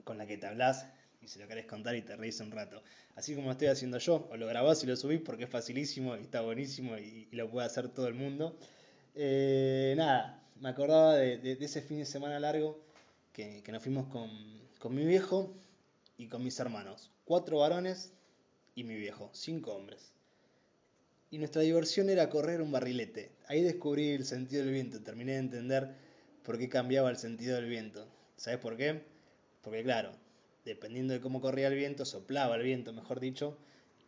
con 0.04 0.16
la 0.16 0.26
que 0.26 0.38
te 0.38 0.46
hablas, 0.46 0.86
y 1.26 1.28
si 1.28 1.40
lo 1.40 1.48
querés 1.48 1.66
contar 1.66 1.96
y 1.96 2.02
te 2.02 2.14
reís 2.14 2.38
un 2.40 2.52
rato. 2.52 2.82
Así 3.16 3.34
como 3.34 3.50
estoy 3.50 3.66
haciendo 3.66 3.98
yo, 3.98 4.28
o 4.30 4.36
lo 4.36 4.46
grabás 4.46 4.82
y 4.84 4.86
lo 4.86 4.96
subís 4.96 5.20
porque 5.20 5.44
es 5.44 5.50
facilísimo 5.50 6.16
y 6.16 6.20
está 6.20 6.40
buenísimo 6.40 6.96
y, 6.96 7.28
lo 7.32 7.50
puede 7.50 7.66
hacer 7.66 7.88
todo 7.88 8.06
el 8.06 8.14
mundo. 8.14 8.56
Eh, 9.14 9.94
nada, 9.96 10.40
me 10.60 10.68
acordaba 10.68 11.16
de, 11.16 11.58
ese 11.60 11.82
fin 11.82 11.98
de 11.98 12.06
semana 12.06 12.38
largo 12.38 12.80
que, 13.32 13.62
nos 13.72 13.82
fuimos 13.82 14.06
con, 14.06 14.30
con, 14.78 14.94
mi 14.94 15.04
viejo 15.04 15.52
y 16.16 16.28
con 16.28 16.44
mis 16.44 16.58
hermanos. 16.60 17.10
Cuatro 17.24 17.58
varones 17.58 18.12
y 18.76 18.84
mi 18.84 18.94
viejo, 18.94 19.28
cinco 19.32 19.74
hombres. 19.74 20.12
Y 21.32 21.38
nuestra 21.38 21.62
diversión 21.62 22.08
era 22.08 22.30
correr 22.30 22.62
un 22.62 22.70
barrilete. 22.70 23.32
Ahí 23.48 23.62
descubrí 23.62 24.10
el 24.10 24.24
sentido 24.24 24.62
del 24.62 24.72
viento, 24.72 25.02
terminé 25.02 25.32
de 25.32 25.38
entender 25.38 25.90
por 26.44 26.56
qué 26.56 26.68
cambiaba 26.68 27.10
el 27.10 27.16
sentido 27.16 27.56
del 27.56 27.68
viento. 27.68 28.06
¿Sabes 28.36 28.60
por 28.60 28.76
qué? 28.76 29.02
Porque 29.62 29.82
claro, 29.82 30.12
dependiendo 30.66 31.14
de 31.14 31.20
cómo 31.20 31.40
corría 31.40 31.68
el 31.68 31.76
viento, 31.76 32.04
soplaba 32.04 32.56
el 32.56 32.62
viento, 32.62 32.92
mejor 32.92 33.20
dicho, 33.20 33.56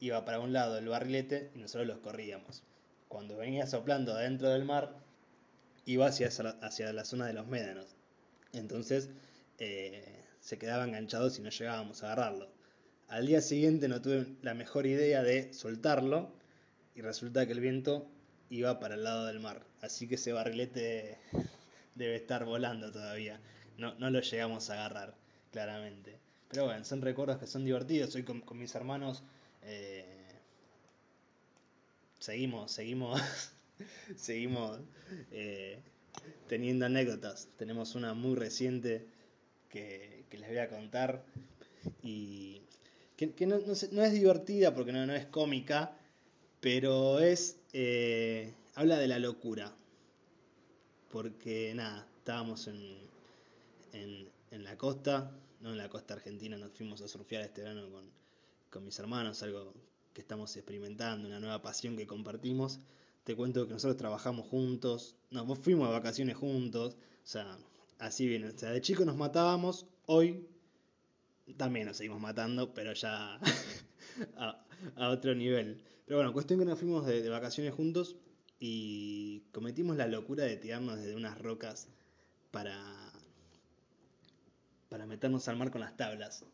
iba 0.00 0.24
para 0.24 0.40
un 0.40 0.52
lado 0.52 0.76
el 0.76 0.88
barrilete 0.88 1.52
y 1.54 1.58
nosotros 1.60 1.86
los 1.86 1.98
corríamos. 1.98 2.64
Cuando 3.06 3.36
venía 3.36 3.66
soplando 3.66 4.12
adentro 4.12 4.50
del 4.50 4.64
mar, 4.64 4.92
iba 5.86 6.08
hacia, 6.08 6.28
hacia 6.28 6.92
la 6.92 7.04
zona 7.04 7.26
de 7.26 7.32
los 7.32 7.46
médanos. 7.46 7.86
Entonces 8.52 9.08
eh, 9.58 10.24
se 10.40 10.58
quedaba 10.58 10.84
enganchado 10.84 11.30
si 11.30 11.42
no 11.42 11.50
llegábamos 11.50 12.02
a 12.02 12.12
agarrarlo. 12.12 12.50
Al 13.06 13.26
día 13.26 13.40
siguiente 13.40 13.86
no 13.86 14.02
tuve 14.02 14.26
la 14.42 14.52
mejor 14.52 14.86
idea 14.86 15.22
de 15.22 15.54
soltarlo 15.54 16.32
y 16.96 17.02
resulta 17.02 17.46
que 17.46 17.52
el 17.52 17.60
viento 17.60 18.10
iba 18.50 18.80
para 18.80 18.96
el 18.96 19.04
lado 19.04 19.26
del 19.26 19.38
mar. 19.38 19.64
Así 19.80 20.08
que 20.08 20.16
ese 20.16 20.32
barrilete 20.32 21.18
debe 21.94 22.16
estar 22.16 22.44
volando 22.44 22.90
todavía. 22.90 23.40
No, 23.76 23.94
no 23.94 24.10
lo 24.10 24.20
llegamos 24.20 24.70
a 24.70 24.74
agarrar, 24.74 25.14
claramente. 25.52 26.18
Pero 26.48 26.64
bueno, 26.64 26.84
son 26.84 27.02
recuerdos 27.02 27.38
que 27.38 27.46
son 27.46 27.64
divertidos. 27.64 28.14
Hoy 28.14 28.22
con, 28.22 28.42
mis 28.54 28.74
hermanos 28.74 29.22
eh, 29.62 30.04
seguimos, 32.18 32.72
seguimos, 32.72 33.20
seguimos 34.16 34.80
eh, 35.30 35.78
teniendo 36.48 36.86
anécdotas. 36.86 37.48
Tenemos 37.58 37.94
una 37.94 38.14
muy 38.14 38.34
reciente 38.34 39.06
que, 39.68 40.24
les 40.30 40.48
voy 40.48 40.58
a 40.58 40.70
contar 40.70 41.22
y 42.02 42.62
que, 43.16 43.46
no, 43.46 43.56
es 43.56 44.12
divertida 44.12 44.74
porque 44.74 44.92
no, 44.92 45.04
no 45.04 45.14
es 45.14 45.26
cómica, 45.26 45.92
pero 46.60 47.18
es 47.18 47.58
eh, 47.74 48.54
habla 48.74 48.96
de 48.96 49.08
la 49.08 49.18
locura. 49.18 49.74
Porque 51.10 51.74
nada, 51.74 52.06
estábamos 52.18 52.68
en, 52.68 52.96
en, 53.92 54.28
en 54.50 54.64
la 54.64 54.76
costa 54.78 55.30
no 55.60 55.70
en 55.70 55.78
la 55.78 55.88
costa 55.88 56.14
argentina, 56.14 56.56
nos 56.56 56.72
fuimos 56.72 57.00
a 57.02 57.08
surfear 57.08 57.42
este 57.42 57.62
verano 57.62 57.88
con, 58.70 58.84
mis 58.84 58.98
hermanos, 58.98 59.42
algo 59.42 59.74
que 60.12 60.20
estamos 60.20 60.56
experimentando, 60.56 61.28
una 61.28 61.40
nueva 61.40 61.62
pasión 61.62 61.96
que 61.96 62.06
compartimos. 62.06 62.80
Te 63.24 63.34
cuento 63.34 63.66
que 63.66 63.72
nosotros 63.72 63.96
trabajamos 63.96 64.46
juntos, 64.46 65.16
nos 65.30 65.58
fuimos 65.58 65.88
de 65.88 65.94
vacaciones 65.94 66.36
juntos, 66.36 66.94
o 66.94 67.26
sea, 67.26 67.58
así 67.98 68.26
viene. 68.26 68.48
O 68.48 68.58
sea, 68.58 68.70
de 68.70 68.80
chicos 68.80 69.04
nos 69.04 69.16
matábamos, 69.16 69.86
hoy 70.06 70.46
también 71.56 71.86
nos 71.86 71.96
seguimos 71.96 72.20
matando, 72.20 72.72
pero 72.74 72.92
ya 72.92 73.38
a, 74.36 75.08
otro 75.10 75.34
nivel. 75.34 75.82
Pero 76.06 76.18
bueno, 76.18 76.32
cuestión 76.32 76.58
que 76.60 76.66
nos 76.66 76.78
fuimos 76.78 77.06
de, 77.06 77.22
de, 77.22 77.28
vacaciones 77.28 77.74
juntos 77.74 78.16
y 78.60 79.40
cometimos 79.52 79.96
la 79.96 80.06
locura 80.06 80.44
de 80.44 80.56
tirarnos 80.56 80.96
desde 80.98 81.16
unas 81.16 81.38
rocas 81.38 81.88
para 82.50 83.12
para 84.88 85.06
meternos 85.06 85.48
al 85.48 85.56
mar 85.56 85.70
con 85.70 85.80
las 85.80 85.96
tablas. 85.96 86.44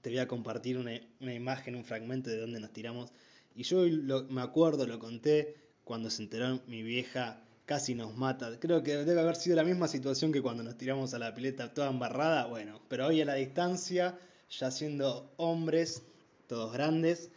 Te 0.00 0.10
voy 0.10 0.18
a 0.18 0.28
compartir 0.28 0.78
una, 0.78 1.00
imagen, 1.32 1.76
un 1.76 1.84
fragmento 1.84 2.30
de 2.30 2.38
donde 2.38 2.60
nos 2.60 2.72
tiramos. 2.72 3.10
Y 3.54 3.62
yo 3.62 3.84
me 4.28 4.42
acuerdo, 4.42 4.86
lo 4.86 4.98
conté, 4.98 5.56
cuando 5.84 6.10
se 6.10 6.22
enteró 6.22 6.60
mi 6.66 6.82
vieja, 6.82 7.42
casi 7.66 7.94
nos 7.94 8.16
mata. 8.16 8.58
Creo 8.58 8.82
que 8.82 8.96
debe 8.96 9.20
haber 9.20 9.36
sido 9.36 9.56
la 9.56 9.64
misma 9.64 9.88
situación 9.88 10.32
que 10.32 10.42
cuando 10.42 10.62
nos 10.62 10.76
tiramos 10.76 11.14
a 11.14 11.18
la 11.18 11.34
pileta 11.34 11.72
toda 11.72 11.90
embarrada. 11.90 12.46
Bueno, 12.46 12.80
pero 12.88 13.06
hoy 13.06 13.20
a 13.20 13.24
la 13.24 13.34
distancia, 13.34 14.18
ya 14.50 14.70
siendo 14.70 15.32
hombres, 15.36 16.02
todos 16.46 16.72
grandes, 16.72 17.30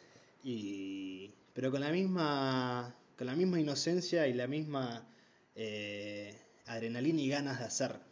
y 0.43 1.31
pero 1.53 1.71
con 1.71 1.81
la 1.81 1.91
misma, 1.91 2.95
con 3.17 3.27
la 3.27 3.35
misma 3.35 3.59
inocencia 3.59 4.27
y 4.27 4.33
la 4.33 4.47
misma 4.47 5.07
eh, 5.55 6.37
adrenalina 6.65 7.21
y 7.21 7.29
ganas 7.29 7.59
de 7.59 7.65
hacer 7.65 8.06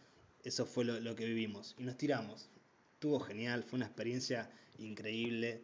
eso 0.45 0.65
fue 0.65 0.85
lo, 0.85 1.15
que 1.15 1.25
vivimos. 1.25 1.75
Y 1.77 1.83
nos 1.83 1.97
tiramos. 1.97 2.47
Estuvo 2.93 3.19
genial, 3.19 3.63
fue 3.63 3.77
una 3.77 3.87
experiencia 3.87 4.49
increíble. 4.77 5.61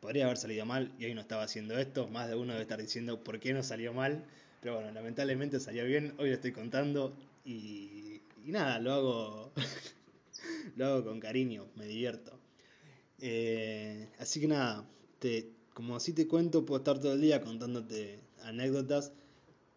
Podría 0.00 0.24
haber 0.24 0.38
salido 0.38 0.64
mal 0.64 0.92
y 0.98 1.04
hoy 1.04 1.14
no 1.14 1.20
estaba 1.20 1.42
haciendo 1.42 1.78
esto. 1.78 2.08
Más 2.08 2.28
de 2.28 2.34
uno 2.34 2.52
debe 2.52 2.62
estar 2.62 2.80
diciendo 2.80 3.22
por 3.22 3.38
qué 3.38 3.52
no 3.52 3.62
salió 3.62 3.92
mal. 3.92 4.24
Pero 4.60 4.76
bueno, 4.76 4.90
lamentablemente 4.90 5.60
salió 5.60 5.84
bien. 5.84 6.14
Hoy 6.18 6.30
lo 6.30 6.34
estoy 6.34 6.52
contando 6.52 7.14
y, 7.44 8.22
nada, 8.44 8.78
lo 8.78 8.92
hago, 8.92 9.52
lo 10.76 10.86
hago 10.86 11.04
con 11.04 11.20
cariño, 11.20 11.66
me 11.76 11.86
divierto. 11.86 12.32
Eh, 13.20 14.08
así 14.18 14.40
que 14.40 14.48
nada, 14.48 14.84
te, 15.18 15.50
como 15.74 15.94
así 15.96 16.12
te 16.14 16.26
cuento, 16.26 16.64
puedo 16.64 16.78
estar 16.78 16.98
todo 16.98 17.12
el 17.12 17.20
día 17.20 17.42
contándote 17.42 18.18
anécdotas 18.44 19.12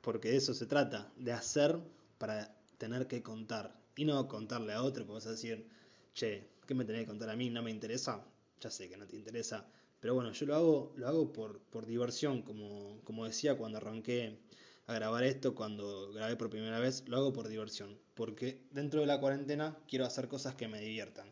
porque 0.02 0.30
de 0.30 0.38
eso 0.38 0.54
se 0.54 0.66
trata, 0.66 1.12
de 1.18 1.34
hacer 1.34 1.78
para 2.18 2.56
tener 2.78 3.08
que 3.08 3.22
contar 3.22 3.79
y 4.00 4.06
no 4.06 4.30
contarle 4.30 4.72
a 4.72 4.82
otro, 4.82 5.06
porque 5.06 5.16
vas 5.16 5.28
a 5.28 5.32
decir, 5.32 5.68
che, 6.14 6.48
¿qué 6.66 6.74
me 6.74 6.86
tenés 6.86 7.02
que 7.02 7.08
contar 7.08 7.30
a 7.30 7.36
mí? 7.36 7.50
No 7.50 7.62
me 7.62 7.70
interesa. 7.70 8.24
Ya 8.62 8.72
sé 8.72 8.88
que 8.88 8.96
no 8.96 9.06
te 9.06 9.18
interesa. 9.18 9.68
Pero 10.00 10.16
bueno, 10.16 10.32
yo 10.32 10.46
lo 10.46 10.56
hago, 10.56 10.94
lo 10.96 11.06
hago 11.06 11.34
por, 11.34 11.60
por 11.60 11.86
diversión, 11.86 12.42
como, 12.42 13.02
como 13.04 13.26
decía 13.26 13.58
cuando 13.58 13.78
arranqué 13.78 14.40
a 14.88 14.94
grabar 14.94 15.26
esto, 15.26 15.54
cuando 15.54 16.14
grabé 16.14 16.38
por 16.38 16.50
primera 16.50 16.80
vez, 16.80 17.04
lo 17.10 17.18
hago 17.18 17.34
por 17.34 17.50
diversión. 17.50 18.00
Porque 18.14 18.62
dentro 18.72 19.02
de 19.02 19.08
la 19.08 19.20
cuarentena 19.20 19.78
quiero 19.86 20.06
hacer 20.06 20.30
cosas 20.30 20.56
que 20.56 20.70
me 20.70 20.80
diviertan. 20.80 21.30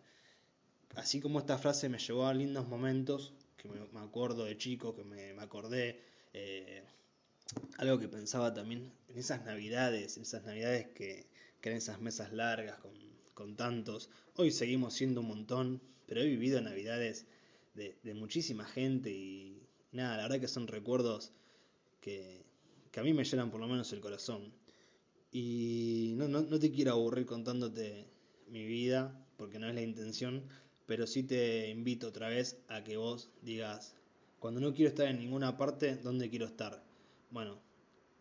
Así 0.95 1.21
como 1.21 1.39
esta 1.39 1.57
frase 1.57 1.87
me 1.87 1.99
llevó 1.99 2.27
a 2.27 2.33
lindos 2.33 2.67
momentos, 2.67 3.31
que 3.55 3.69
me, 3.69 3.79
acuerdo 4.01 4.43
de 4.43 4.57
chico, 4.57 4.93
que 4.93 5.05
me, 5.05 5.39
acordé, 5.39 6.01
eh, 6.33 6.83
algo 7.77 7.97
que 7.97 8.09
pensaba 8.09 8.53
también 8.53 8.91
en 9.07 9.17
esas 9.17 9.45
navidades, 9.45 10.17
esas 10.17 10.43
navidades 10.43 10.87
que, 10.87 11.27
que 11.61 11.69
en 11.69 11.77
esas 11.77 11.99
mesas 12.01 12.33
largas 12.33 12.79
con, 13.33 13.55
tantos. 13.55 14.09
Hoy 14.35 14.51
seguimos 14.51 14.93
siendo 14.93 15.21
un 15.21 15.27
montón, 15.27 15.81
pero 16.07 16.21
he 16.21 16.25
vivido 16.27 16.59
navidades 16.61 17.25
de, 17.75 17.95
muchísima 18.15 18.65
gente 18.65 19.11
y 19.11 19.61
nada, 19.91 20.17
la 20.17 20.23
verdad 20.23 20.39
que 20.39 20.47
son 20.47 20.67
recuerdos 20.67 21.31
que, 22.01 22.45
a 22.95 23.03
mí 23.03 23.13
me 23.13 23.23
llenan 23.23 23.51
por 23.51 23.59
lo 23.59 23.67
menos 23.67 23.93
el 23.93 23.99
corazón. 23.99 24.51
Y 25.31 26.13
no, 26.17 26.27
no, 26.27 26.41
no 26.41 26.59
te 26.59 26.71
quiero 26.71 26.93
aburrir 26.93 27.27
contándote 27.27 28.07
mi 28.49 28.65
vida, 28.65 29.23
porque 29.37 29.59
no 29.59 29.67
es 29.67 29.75
la 29.75 29.81
intención, 29.81 30.43
pero 30.87 31.05
sí 31.05 31.21
te 31.21 31.69
invito 31.69 32.07
otra 32.07 32.29
vez 32.29 32.57
a 32.69 32.83
que 32.83 32.97
vos 32.97 33.29
digas, 33.43 33.95
cuando 34.39 34.59
no 34.61 34.73
quiero 34.73 34.89
estar 34.89 35.07
en 35.07 35.19
ninguna 35.19 35.57
parte, 35.57 35.95
¿dónde 35.97 36.29
quiero 36.29 36.45
estar? 36.45 36.83
Bueno, 37.29 37.59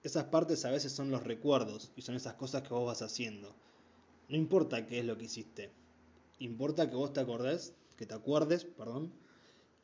esas 0.06 0.24
partes 0.24 0.64
a 0.64 0.70
veces 0.70 0.92
son 0.92 1.10
los 1.10 1.24
recuerdos 1.24 1.90
y 1.96 2.02
son 2.02 2.14
esas 2.14 2.34
cosas 2.34 2.62
que 2.62 2.74
vos 2.74 2.86
vas 2.86 3.02
haciendo. 3.02 3.54
No 4.28 4.36
importa 4.36 4.86
qué 4.86 5.00
es 5.00 5.04
lo 5.04 5.16
que 5.16 5.24
hiciste, 5.24 5.70
importa 6.38 6.88
que 6.88 6.96
vos 6.96 7.12
te 7.12 7.20
acordes, 7.20 7.72
que 7.96 8.06
te 8.06 8.14
acuerdes, 8.14 8.64
perdón, 8.64 9.12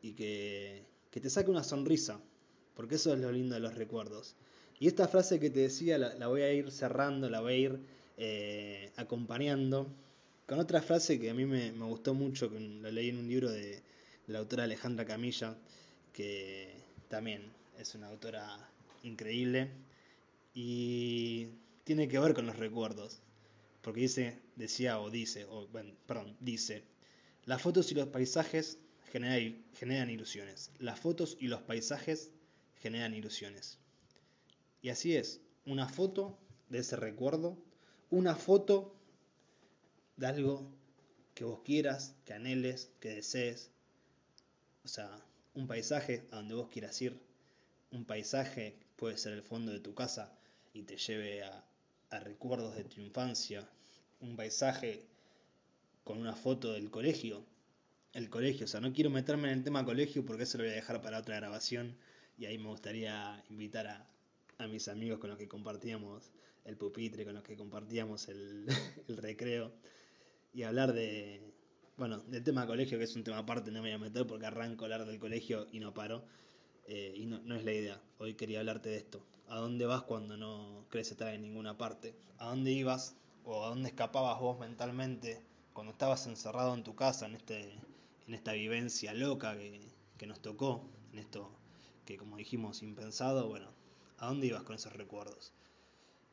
y 0.00 0.12
que, 0.12 0.84
te 1.10 1.30
saque 1.30 1.50
una 1.50 1.64
sonrisa, 1.64 2.20
porque 2.74 2.96
eso 2.96 3.12
es 3.12 3.20
lo 3.20 3.30
lindo 3.32 3.54
de 3.54 3.60
los 3.60 3.74
recuerdos. 3.74 4.34
Y 4.78 4.88
esta 4.88 5.06
frase 5.06 5.38
que 5.38 5.50
te 5.50 5.60
decía 5.60 5.98
la, 5.98 6.26
voy 6.26 6.42
a 6.42 6.52
ir 6.52 6.70
cerrando, 6.70 7.30
la 7.30 7.40
voy 7.40 7.52
a 7.52 7.56
ir 7.56 7.80
eh, 8.16 8.90
acompañando 8.96 9.86
con 10.46 10.58
otra 10.58 10.82
frase 10.82 11.20
que 11.20 11.30
a 11.30 11.34
mí 11.34 11.46
me, 11.46 11.70
gustó 11.70 12.14
mucho, 12.14 12.50
que 12.50 12.58
la 12.58 12.90
leí 12.90 13.08
en 13.10 13.18
un 13.18 13.28
libro 13.28 13.50
de 13.50 13.80
la 14.26 14.40
autora 14.40 14.64
Alejandra 14.64 15.04
Camilla, 15.04 15.56
que 16.12 16.74
también 17.08 17.42
es 17.78 17.94
una 17.94 18.08
autora 18.08 18.68
increíble 19.02 19.70
y 20.54 21.48
tiene 21.84 22.08
que 22.08 22.18
ver 22.18 22.34
con 22.34 22.46
los 22.46 22.56
recuerdos. 22.56 23.20
Porque 23.80 24.02
dice, 24.02 24.40
decía 24.56 25.00
o 25.00 25.10
dice, 25.10 25.44
o 25.46 25.66
bueno, 25.68 25.94
perdón, 26.06 26.36
dice, 26.40 26.84
las 27.44 27.62
fotos 27.62 27.90
y 27.90 27.94
los 27.94 28.08
paisajes 28.08 28.78
generan, 29.10 29.64
generan 29.74 30.10
ilusiones. 30.10 30.70
Las 30.78 31.00
fotos 31.00 31.36
y 31.40 31.48
los 31.48 31.62
paisajes 31.62 32.30
generan 32.80 33.14
ilusiones. 33.14 33.78
Y 34.82 34.90
así 34.90 35.16
es, 35.16 35.40
una 35.66 35.88
foto 35.88 36.38
de 36.68 36.78
ese 36.78 36.96
recuerdo, 36.96 37.58
una 38.10 38.36
foto 38.36 38.94
de 40.16 40.26
algo 40.26 40.70
que 41.34 41.44
vos 41.44 41.60
quieras, 41.64 42.14
que 42.24 42.34
anheles, 42.34 42.90
que 43.00 43.08
desees. 43.10 43.70
O 44.84 44.88
sea, 44.88 45.10
un 45.54 45.66
paisaje 45.66 46.26
a 46.30 46.36
donde 46.36 46.54
vos 46.54 46.68
quieras 46.68 47.00
ir. 47.02 47.20
Un 47.90 48.04
paisaje 48.04 48.78
puede 48.96 49.18
ser 49.18 49.32
el 49.32 49.42
fondo 49.42 49.72
de 49.72 49.80
tu 49.80 49.94
casa 49.94 50.32
y 50.72 50.82
te 50.82 50.96
lleve 50.96 51.42
a, 51.42 51.64
a 52.10 52.20
recuerdos 52.20 52.76
de 52.76 52.84
tu 52.84 53.00
infancia. 53.00 53.68
Un 54.20 54.36
paisaje 54.36 55.06
con 56.04 56.18
una 56.18 56.34
foto 56.34 56.72
del 56.72 56.90
colegio. 56.90 57.44
El 58.12 58.28
colegio, 58.28 58.64
o 58.66 58.68
sea, 58.68 58.80
no 58.80 58.92
quiero 58.92 59.10
meterme 59.10 59.50
en 59.50 59.58
el 59.58 59.64
tema 59.64 59.84
colegio 59.84 60.24
porque 60.24 60.44
eso 60.44 60.58
lo 60.58 60.64
voy 60.64 60.72
a 60.72 60.76
dejar 60.76 61.00
para 61.00 61.18
otra 61.18 61.36
grabación 61.36 61.96
y 62.38 62.44
ahí 62.46 62.58
me 62.58 62.68
gustaría 62.68 63.42
invitar 63.48 63.86
a, 63.86 64.06
a 64.58 64.66
mis 64.66 64.88
amigos 64.88 65.18
con 65.18 65.30
los 65.30 65.38
que 65.38 65.48
compartíamos 65.48 66.30
el 66.64 66.76
pupitre, 66.76 67.24
con 67.24 67.34
los 67.34 67.42
que 67.42 67.56
compartíamos 67.56 68.28
el, 68.28 68.66
el 69.08 69.16
recreo 69.16 69.72
y 70.52 70.62
hablar 70.64 70.92
de, 70.92 71.40
bueno, 71.96 72.18
del 72.18 72.42
tema 72.44 72.66
colegio, 72.66 72.98
que 72.98 73.04
es 73.04 73.16
un 73.16 73.24
tema 73.24 73.38
aparte, 73.38 73.70
no 73.70 73.82
me 73.82 73.88
voy 73.88 73.92
a 73.92 73.98
meter 73.98 74.26
porque 74.26 74.46
arranco 74.46 74.84
a 74.84 74.86
hablar 74.86 75.06
del 75.06 75.18
colegio 75.18 75.66
y 75.72 75.80
no 75.80 75.94
paro. 75.94 76.24
Eh, 76.86 77.14
y 77.16 77.26
no, 77.26 77.40
no, 77.40 77.54
es 77.54 77.64
la 77.64 77.72
idea. 77.72 78.00
Hoy 78.18 78.34
quería 78.34 78.60
hablarte 78.60 78.88
de 78.90 78.96
esto. 78.96 79.24
¿A 79.52 79.56
dónde 79.56 79.84
vas 79.84 80.00
cuando 80.04 80.38
no 80.38 80.86
crees 80.88 81.10
estar 81.10 81.34
en 81.34 81.42
ninguna 81.42 81.76
parte? 81.76 82.14
¿A 82.38 82.46
dónde 82.46 82.72
ibas 82.72 83.14
o 83.44 83.66
a 83.66 83.68
dónde 83.68 83.90
escapabas 83.90 84.40
vos 84.40 84.58
mentalmente 84.58 85.42
cuando 85.74 85.92
estabas 85.92 86.26
encerrado 86.26 86.72
en 86.72 86.82
tu 86.82 86.94
casa, 86.94 87.26
en, 87.26 87.34
este, 87.34 87.70
en 88.26 88.32
esta 88.32 88.54
vivencia 88.54 89.12
loca 89.12 89.54
que, 89.58 89.82
que 90.16 90.26
nos 90.26 90.40
tocó, 90.40 90.88
en 91.12 91.18
esto 91.18 91.50
que 92.06 92.16
como 92.16 92.38
dijimos 92.38 92.82
impensado? 92.82 93.46
Bueno, 93.46 93.68
¿a 94.16 94.28
dónde 94.28 94.46
ibas 94.46 94.62
con 94.62 94.74
esos 94.74 94.94
recuerdos? 94.94 95.52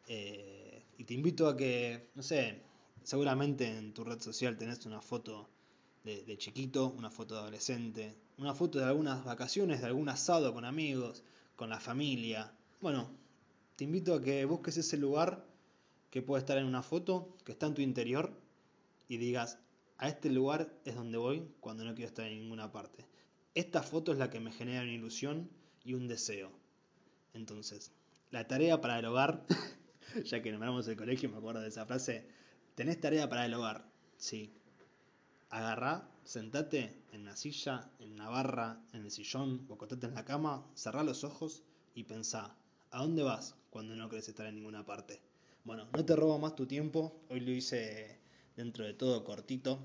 Eh, 0.08 0.86
y 0.98 1.04
te 1.04 1.14
invito 1.14 1.50
a 1.50 1.58
que, 1.58 2.08
no 2.16 2.24
sé, 2.24 2.62
seguramente 3.04 3.68
en 3.68 3.94
tu 3.94 4.06
red 4.06 4.22
social 4.22 4.58
tenés 4.58 4.86
una 4.86 5.02
foto 5.02 5.50
de, 6.06 6.24
de, 6.24 6.38
chiquito, 6.38 6.96
una 6.98 7.12
foto 7.12 7.34
de 7.34 7.42
adolescente, 7.42 8.16
una 8.38 8.56
foto 8.56 8.80
de 8.80 8.86
algunas 8.86 9.26
vacaciones, 9.26 9.82
de 9.82 9.88
algún 9.88 10.08
asado 10.08 10.54
con 10.54 10.64
amigos, 10.64 11.22
con 11.58 11.70
la 11.70 11.82
familia. 11.82 12.54
Bueno, 12.82 13.10
te 13.76 13.84
invito 13.84 14.14
a 14.14 14.22
que 14.22 14.46
busques 14.46 14.78
ese 14.78 14.96
lugar 14.96 15.46
que 16.10 16.22
puede 16.22 16.40
estar 16.40 16.58
en 16.58 16.64
una 16.64 16.82
foto, 16.82 17.36
que 17.44 17.52
está 17.52 17.66
en 17.66 17.74
tu 17.74 17.82
interior, 17.82 18.32
y 19.10 19.18
digas, 19.18 19.60
a 19.98 20.08
este 20.08 20.30
lugar 20.30 20.74
es 20.86 20.96
donde 20.96 21.18
voy 21.18 21.46
cuando 21.60 21.84
no 21.84 21.94
quiero 21.94 22.08
estar 22.08 22.26
en 22.26 22.40
ninguna 22.40 22.72
parte. 22.72 23.06
Esta 23.54 23.84
foto 23.84 24.14
es 24.14 24.18
la 24.18 24.30
que 24.30 24.40
me 24.40 24.54
genera 24.54 24.84
una 24.84 24.94
ilusión 24.94 25.50
y 25.84 25.94
un 25.94 26.08
deseo. 26.08 26.54
Entonces, 27.34 27.92
la 28.32 28.48
tarea 28.48 28.80
para 28.80 28.98
el 28.98 29.06
hogar, 29.06 29.46
ya 30.24 30.42
que 30.42 30.50
nombramos 30.50 30.88
el 30.88 30.96
colegio, 30.96 31.30
me 31.30 31.36
acuerdo 31.36 31.60
de 31.60 31.68
esa 31.68 31.86
frase, 31.86 32.30
tenés 32.76 33.02
tarea 33.02 33.28
para 33.28 33.46
el 33.46 33.54
hogar, 33.56 33.92
sí, 34.16 34.54
agarrá, 35.50 36.10
sentate 36.24 36.96
en 37.12 37.24
una 37.24 37.36
silla, 37.36 37.92
en 38.00 38.14
una 38.14 38.30
barra, 38.30 38.82
en 38.94 39.02
el 39.02 39.12
sillón 39.12 39.66
o 39.68 39.74
acostate 39.74 40.08
en 40.08 40.14
la 40.14 40.24
cama, 40.24 40.66
cerrá 40.76 41.04
los 41.04 41.26
ojos 41.26 41.64
y 41.94 42.06
pensá, 42.06 42.56
¿a 42.92 43.02
dónde 43.02 43.24
vas 43.24 43.56
cuando 43.70 43.96
no 43.96 44.10
querés 44.10 44.30
estar 44.30 44.46
en 44.48 44.56
ninguna 44.56 44.86
parte? 44.86 45.20
Bueno, 45.64 45.88
no 45.94 46.06
te 46.06 46.16
robo 46.16 46.40
más 46.40 46.56
tu 46.56 46.66
tiempo, 46.66 47.22
hoy 47.30 47.42
lo 47.42 47.52
hice 47.52 48.18
dentro 48.56 48.86
de 48.86 48.94
todo 48.94 49.24
cortito, 49.24 49.80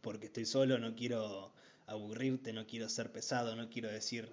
porque 0.00 0.26
estoy 0.26 0.44
solo, 0.44 0.78
no 0.78 0.94
quiero 0.94 1.52
aburrirte, 1.86 2.52
no 2.52 2.66
quiero 2.66 2.88
ser 2.88 3.10
pesado, 3.10 3.56
no 3.56 3.70
quiero 3.70 3.90
decir 3.90 4.28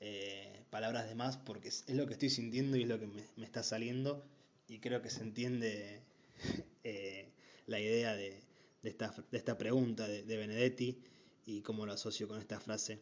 eh, 0.00 0.64
palabras 0.70 1.08
de 1.08 1.14
más, 1.14 1.36
porque 1.36 1.68
es, 1.68 1.88
lo 1.88 2.06
que 2.06 2.12
estoy 2.12 2.30
sintiendo 2.30 2.76
y 2.76 2.82
es 2.82 2.88
lo 2.88 2.98
que 2.98 3.06
me, 3.06 3.44
está 3.44 3.62
saliendo, 3.62 4.24
y 4.68 4.78
creo 4.78 5.02
que 5.02 5.10
se 5.10 5.22
entiende 5.22 6.02
eh, 6.84 7.28
la 7.66 7.80
idea 7.80 8.14
de, 8.14 8.40
de 8.82 8.90
esta, 8.90 9.14
de 9.30 9.38
esta 9.38 9.58
pregunta 9.58 10.06
de, 10.06 10.22
de, 10.22 10.36
Benedetti 10.36 10.98
y 11.46 11.60
cómo 11.62 11.86
lo 11.86 11.92
asocio 11.92 12.28
con 12.28 12.38
esta 12.38 12.60
frase, 12.60 13.00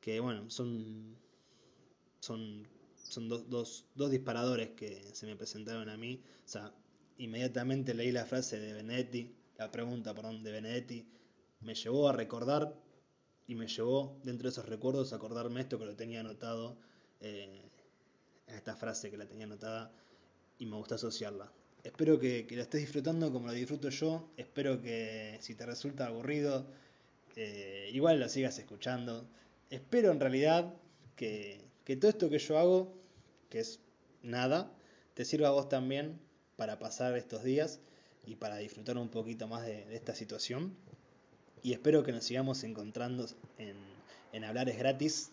que 0.00 0.20
bueno, 0.20 0.50
son, 0.50 1.16
son, 2.20 2.66
son 3.10 3.28
do, 3.28 3.38
dos, 3.38 3.84
dos 3.94 4.10
disparadores 4.10 4.70
que 4.70 5.02
se 5.12 5.26
me 5.26 5.36
presentaron 5.36 5.88
a 5.88 5.96
mí, 5.96 6.22
o 6.44 6.48
sea, 6.48 6.72
inmediatamente 7.18 7.94
leí 7.94 8.12
la 8.12 8.24
frase 8.24 8.58
de 8.58 8.72
Benedetti, 8.72 9.34
la 9.58 9.70
pregunta, 9.70 10.14
perdón, 10.14 10.42
de 10.42 10.52
Benedetti, 10.52 11.06
me 11.60 11.74
llevó 11.74 12.08
a 12.08 12.12
recordar 12.12 12.74
y 13.46 13.54
me 13.54 13.66
llevó 13.66 14.18
dentro 14.24 14.48
de 14.48 14.52
esos 14.52 14.66
recuerdos 14.66 15.12
a 15.12 15.16
acordarme 15.16 15.60
esto 15.60 15.78
que 15.78 15.84
lo 15.84 15.96
tenía 15.96 16.20
anotado, 16.20 16.78
eh, 17.20 17.62
esta 18.46 18.74
frase 18.76 19.10
que 19.10 19.16
la 19.16 19.26
tenía 19.26 19.46
anotada 19.46 19.92
y 20.58 20.66
me 20.66 20.76
gusta 20.76 20.94
asociarla. 20.94 21.52
Espero 21.82 22.18
que, 22.18 22.46
que, 22.46 22.56
lo 22.56 22.62
estés 22.62 22.80
disfrutando 22.80 23.32
como 23.32 23.46
lo 23.46 23.52
disfruto 23.52 23.88
yo. 23.88 24.30
Espero 24.36 24.80
que 24.80 25.38
si 25.40 25.54
te 25.54 25.64
resulta 25.64 26.06
aburrido, 26.06 26.66
eh, 27.36 27.90
igual 27.92 28.20
lo 28.20 28.28
sigas 28.28 28.58
escuchando. 28.58 29.26
Espero 29.70 30.10
en 30.10 30.20
realidad 30.20 30.74
que, 31.16 31.60
que, 31.84 31.96
todo 31.96 32.10
esto 32.10 32.28
que 32.28 32.38
yo 32.38 32.58
hago, 32.58 32.99
que 33.50 33.60
es 33.60 33.80
nada, 34.22 34.72
te 35.14 35.24
sirva 35.24 35.48
a 35.48 35.52
vos 35.52 35.68
también 35.68 36.18
para 36.56 36.78
pasar 36.78 37.16
estos 37.16 37.44
días 37.44 37.80
y 38.24 38.36
para 38.36 38.56
disfrutar 38.56 38.96
un 38.96 39.08
poquito 39.08 39.48
más 39.48 39.66
de, 39.66 39.94
esta 39.94 40.14
situación. 40.14 40.74
Y 41.62 41.72
espero 41.72 42.02
que 42.02 42.12
nos 42.12 42.24
sigamos 42.24 42.64
encontrando 42.64 43.26
en, 43.58 43.76
en 44.32 44.44
Hablares 44.44 44.78
Gratis, 44.78 45.32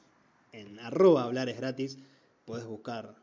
en 0.52 0.80
arroba 0.80 1.24
Hablares 1.24 1.58
Gratis. 1.58 1.98
Podés 2.46 2.66
buscar 2.66 3.16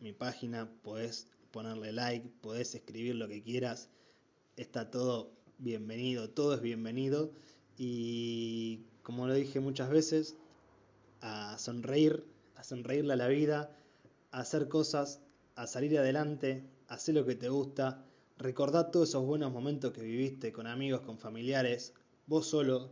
mi 0.00 0.12
página, 0.12 0.70
podés 0.82 1.26
ponerle 1.50 1.92
like, 1.92 2.28
podés 2.40 2.74
escribir 2.74 3.14
lo 3.16 3.28
que 3.28 3.42
quieras, 3.42 3.88
está 4.56 4.90
todo 4.90 5.32
bienvenido, 5.58 6.30
todo 6.30 6.54
es 6.54 6.60
bienvenido 6.60 7.32
y 7.76 8.80
como 9.02 9.26
lo 9.26 9.34
dije 9.34 9.60
muchas 9.60 9.90
veces, 9.90 10.36
a 11.20 11.58
sonreír, 11.58 12.24
a 12.56 12.62
sonreírle 12.62 13.14
a 13.14 13.16
la 13.16 13.28
vida, 13.28 13.76
hacer 14.30 14.68
cosas, 14.68 15.20
a 15.56 15.66
salir 15.66 15.98
adelante, 15.98 16.64
a 16.88 16.94
hacer 16.94 17.14
lo 17.14 17.24
que 17.24 17.34
te 17.34 17.48
gusta, 17.48 18.04
recordar 18.38 18.90
todos 18.90 19.10
esos 19.10 19.24
buenos 19.24 19.52
momentos 19.52 19.92
que 19.92 20.02
viviste 20.02 20.52
con 20.52 20.66
amigos, 20.66 21.00
con 21.02 21.18
familiares, 21.18 21.92
vos 22.26 22.46
solo, 22.46 22.90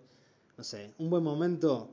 no 0.57 0.65
sé, 0.65 0.93
un 0.99 1.11
buen 1.11 1.23
momento, 1.23 1.91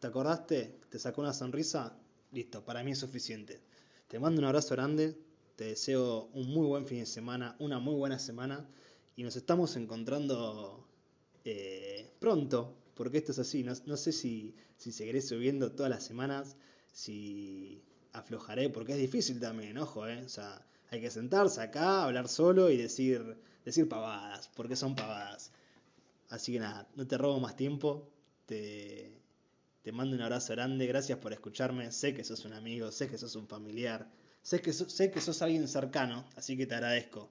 ¿te 0.00 0.06
acordaste? 0.08 0.80
¿Te 0.90 0.98
sacó 0.98 1.22
una 1.22 1.32
sonrisa? 1.32 1.96
Listo, 2.32 2.64
para 2.64 2.82
mí 2.82 2.90
es 2.90 2.98
suficiente. 2.98 3.60
Te 4.08 4.18
mando 4.18 4.40
un 4.40 4.46
abrazo 4.46 4.74
grande, 4.74 5.16
te 5.56 5.64
deseo 5.64 6.28
un 6.34 6.48
muy 6.48 6.66
buen 6.66 6.86
fin 6.86 6.98
de 7.00 7.06
semana, 7.06 7.56
una 7.58 7.78
muy 7.78 7.94
buena 7.94 8.18
semana 8.18 8.68
y 9.16 9.22
nos 9.22 9.36
estamos 9.36 9.76
encontrando 9.76 10.86
eh, 11.44 12.10
pronto, 12.18 12.76
porque 12.94 13.18
esto 13.18 13.32
es 13.32 13.38
así, 13.38 13.62
no, 13.62 13.72
no 13.86 13.96
sé 13.96 14.12
si, 14.12 14.54
si, 14.76 14.92
seguiré 14.92 15.22
subiendo 15.22 15.72
todas 15.72 15.90
las 15.90 16.04
semanas, 16.04 16.56
si 16.92 17.82
aflojaré, 18.14 18.70
porque 18.70 18.92
es 18.92 18.98
difícil 18.98 19.38
también, 19.40 19.76
ojo, 19.78 20.08
eh, 20.08 20.22
o 20.24 20.28
sea, 20.28 20.64
hay 20.90 21.00
que 21.02 21.10
sentarse 21.10 21.60
acá, 21.60 22.04
hablar 22.04 22.28
solo 22.28 22.70
y 22.70 22.78
decir, 22.78 23.36
decir 23.64 23.88
pavadas, 23.88 24.50
porque 24.54 24.76
son 24.76 24.94
pavadas. 24.94 25.52
Así 26.30 26.52
que 26.52 26.60
nada, 26.60 26.88
no 26.96 27.06
te 27.06 27.18
robo 27.18 27.38
más 27.40 27.56
tiempo, 27.56 28.08
te, 28.46 29.20
te 29.82 29.92
mando 29.92 30.16
un 30.16 30.22
abrazo 30.22 30.54
grande, 30.54 30.86
gracias 30.86 31.18
por 31.18 31.32
escucharme, 31.34 31.92
sé 31.92 32.14
que 32.14 32.24
sos 32.24 32.44
un 32.46 32.54
amigo, 32.54 32.90
sé 32.90 33.08
que 33.08 33.18
sos 33.18 33.36
un 33.36 33.46
familiar, 33.46 34.08
Sé 34.44 34.60
que, 34.60 34.74
sé 34.74 35.10
que 35.10 35.22
sos 35.22 35.40
alguien 35.40 35.66
cercano, 35.68 36.26
así 36.36 36.54
que 36.54 36.66
te 36.66 36.74
agradezco. 36.74 37.30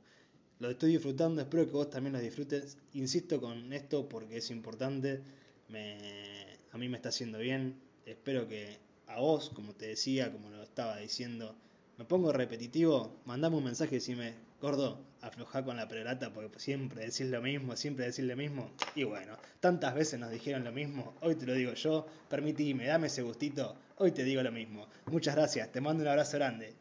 Lo 0.57 0.71
estoy 0.71 0.93
disfrutando, 0.93 1.41
espero 1.41 1.63
que 1.67 1.71
vos 1.71 1.89
también 1.91 2.13
lo 2.13 2.19
disfrutes. 2.19 2.75
Insisto 2.93 3.39
con 3.39 3.71
esto 3.71 4.09
porque 4.09 4.37
es 4.37 4.49
importante, 4.49 5.21
me, 5.69 6.57
a 6.71 6.77
mí 6.79 6.89
me 6.89 6.97
está 6.97 7.09
haciendo 7.09 7.37
bien. 7.37 7.79
Espero 8.07 8.47
que 8.47 8.79
a 9.13 9.19
vos, 9.19 9.49
como 9.49 9.73
te 9.73 9.87
decía, 9.87 10.31
como 10.31 10.49
lo 10.49 10.63
estaba 10.63 10.97
diciendo, 10.97 11.55
me 11.97 12.05
pongo 12.05 12.33
repetitivo, 12.33 13.21
mandame 13.25 13.57
un 13.57 13.63
mensaje 13.63 13.95
y 13.95 13.99
decime, 13.99 14.33
gordo, 14.59 14.99
afloja 15.21 15.63
con 15.63 15.77
la 15.77 15.87
perorata 15.87 16.33
porque 16.33 16.59
siempre 16.59 17.01
decís 17.01 17.27
lo 17.27 17.41
mismo, 17.41 17.75
siempre 17.75 18.05
decís 18.05 18.25
lo 18.25 18.35
mismo. 18.35 18.71
Y 18.95 19.03
bueno, 19.03 19.37
tantas 19.59 19.93
veces 19.93 20.19
nos 20.19 20.31
dijeron 20.31 20.63
lo 20.63 20.71
mismo, 20.71 21.13
hoy 21.21 21.35
te 21.35 21.45
lo 21.45 21.53
digo 21.53 21.73
yo, 21.73 22.07
permitime, 22.29 22.87
dame 22.87 23.07
ese 23.07 23.21
gustito, 23.21 23.75
hoy 23.97 24.11
te 24.11 24.23
digo 24.23 24.41
lo 24.41 24.51
mismo. 24.51 24.87
Muchas 25.11 25.35
gracias, 25.35 25.71
te 25.71 25.81
mando 25.81 26.03
un 26.03 26.09
abrazo 26.09 26.37
grande. 26.37 26.73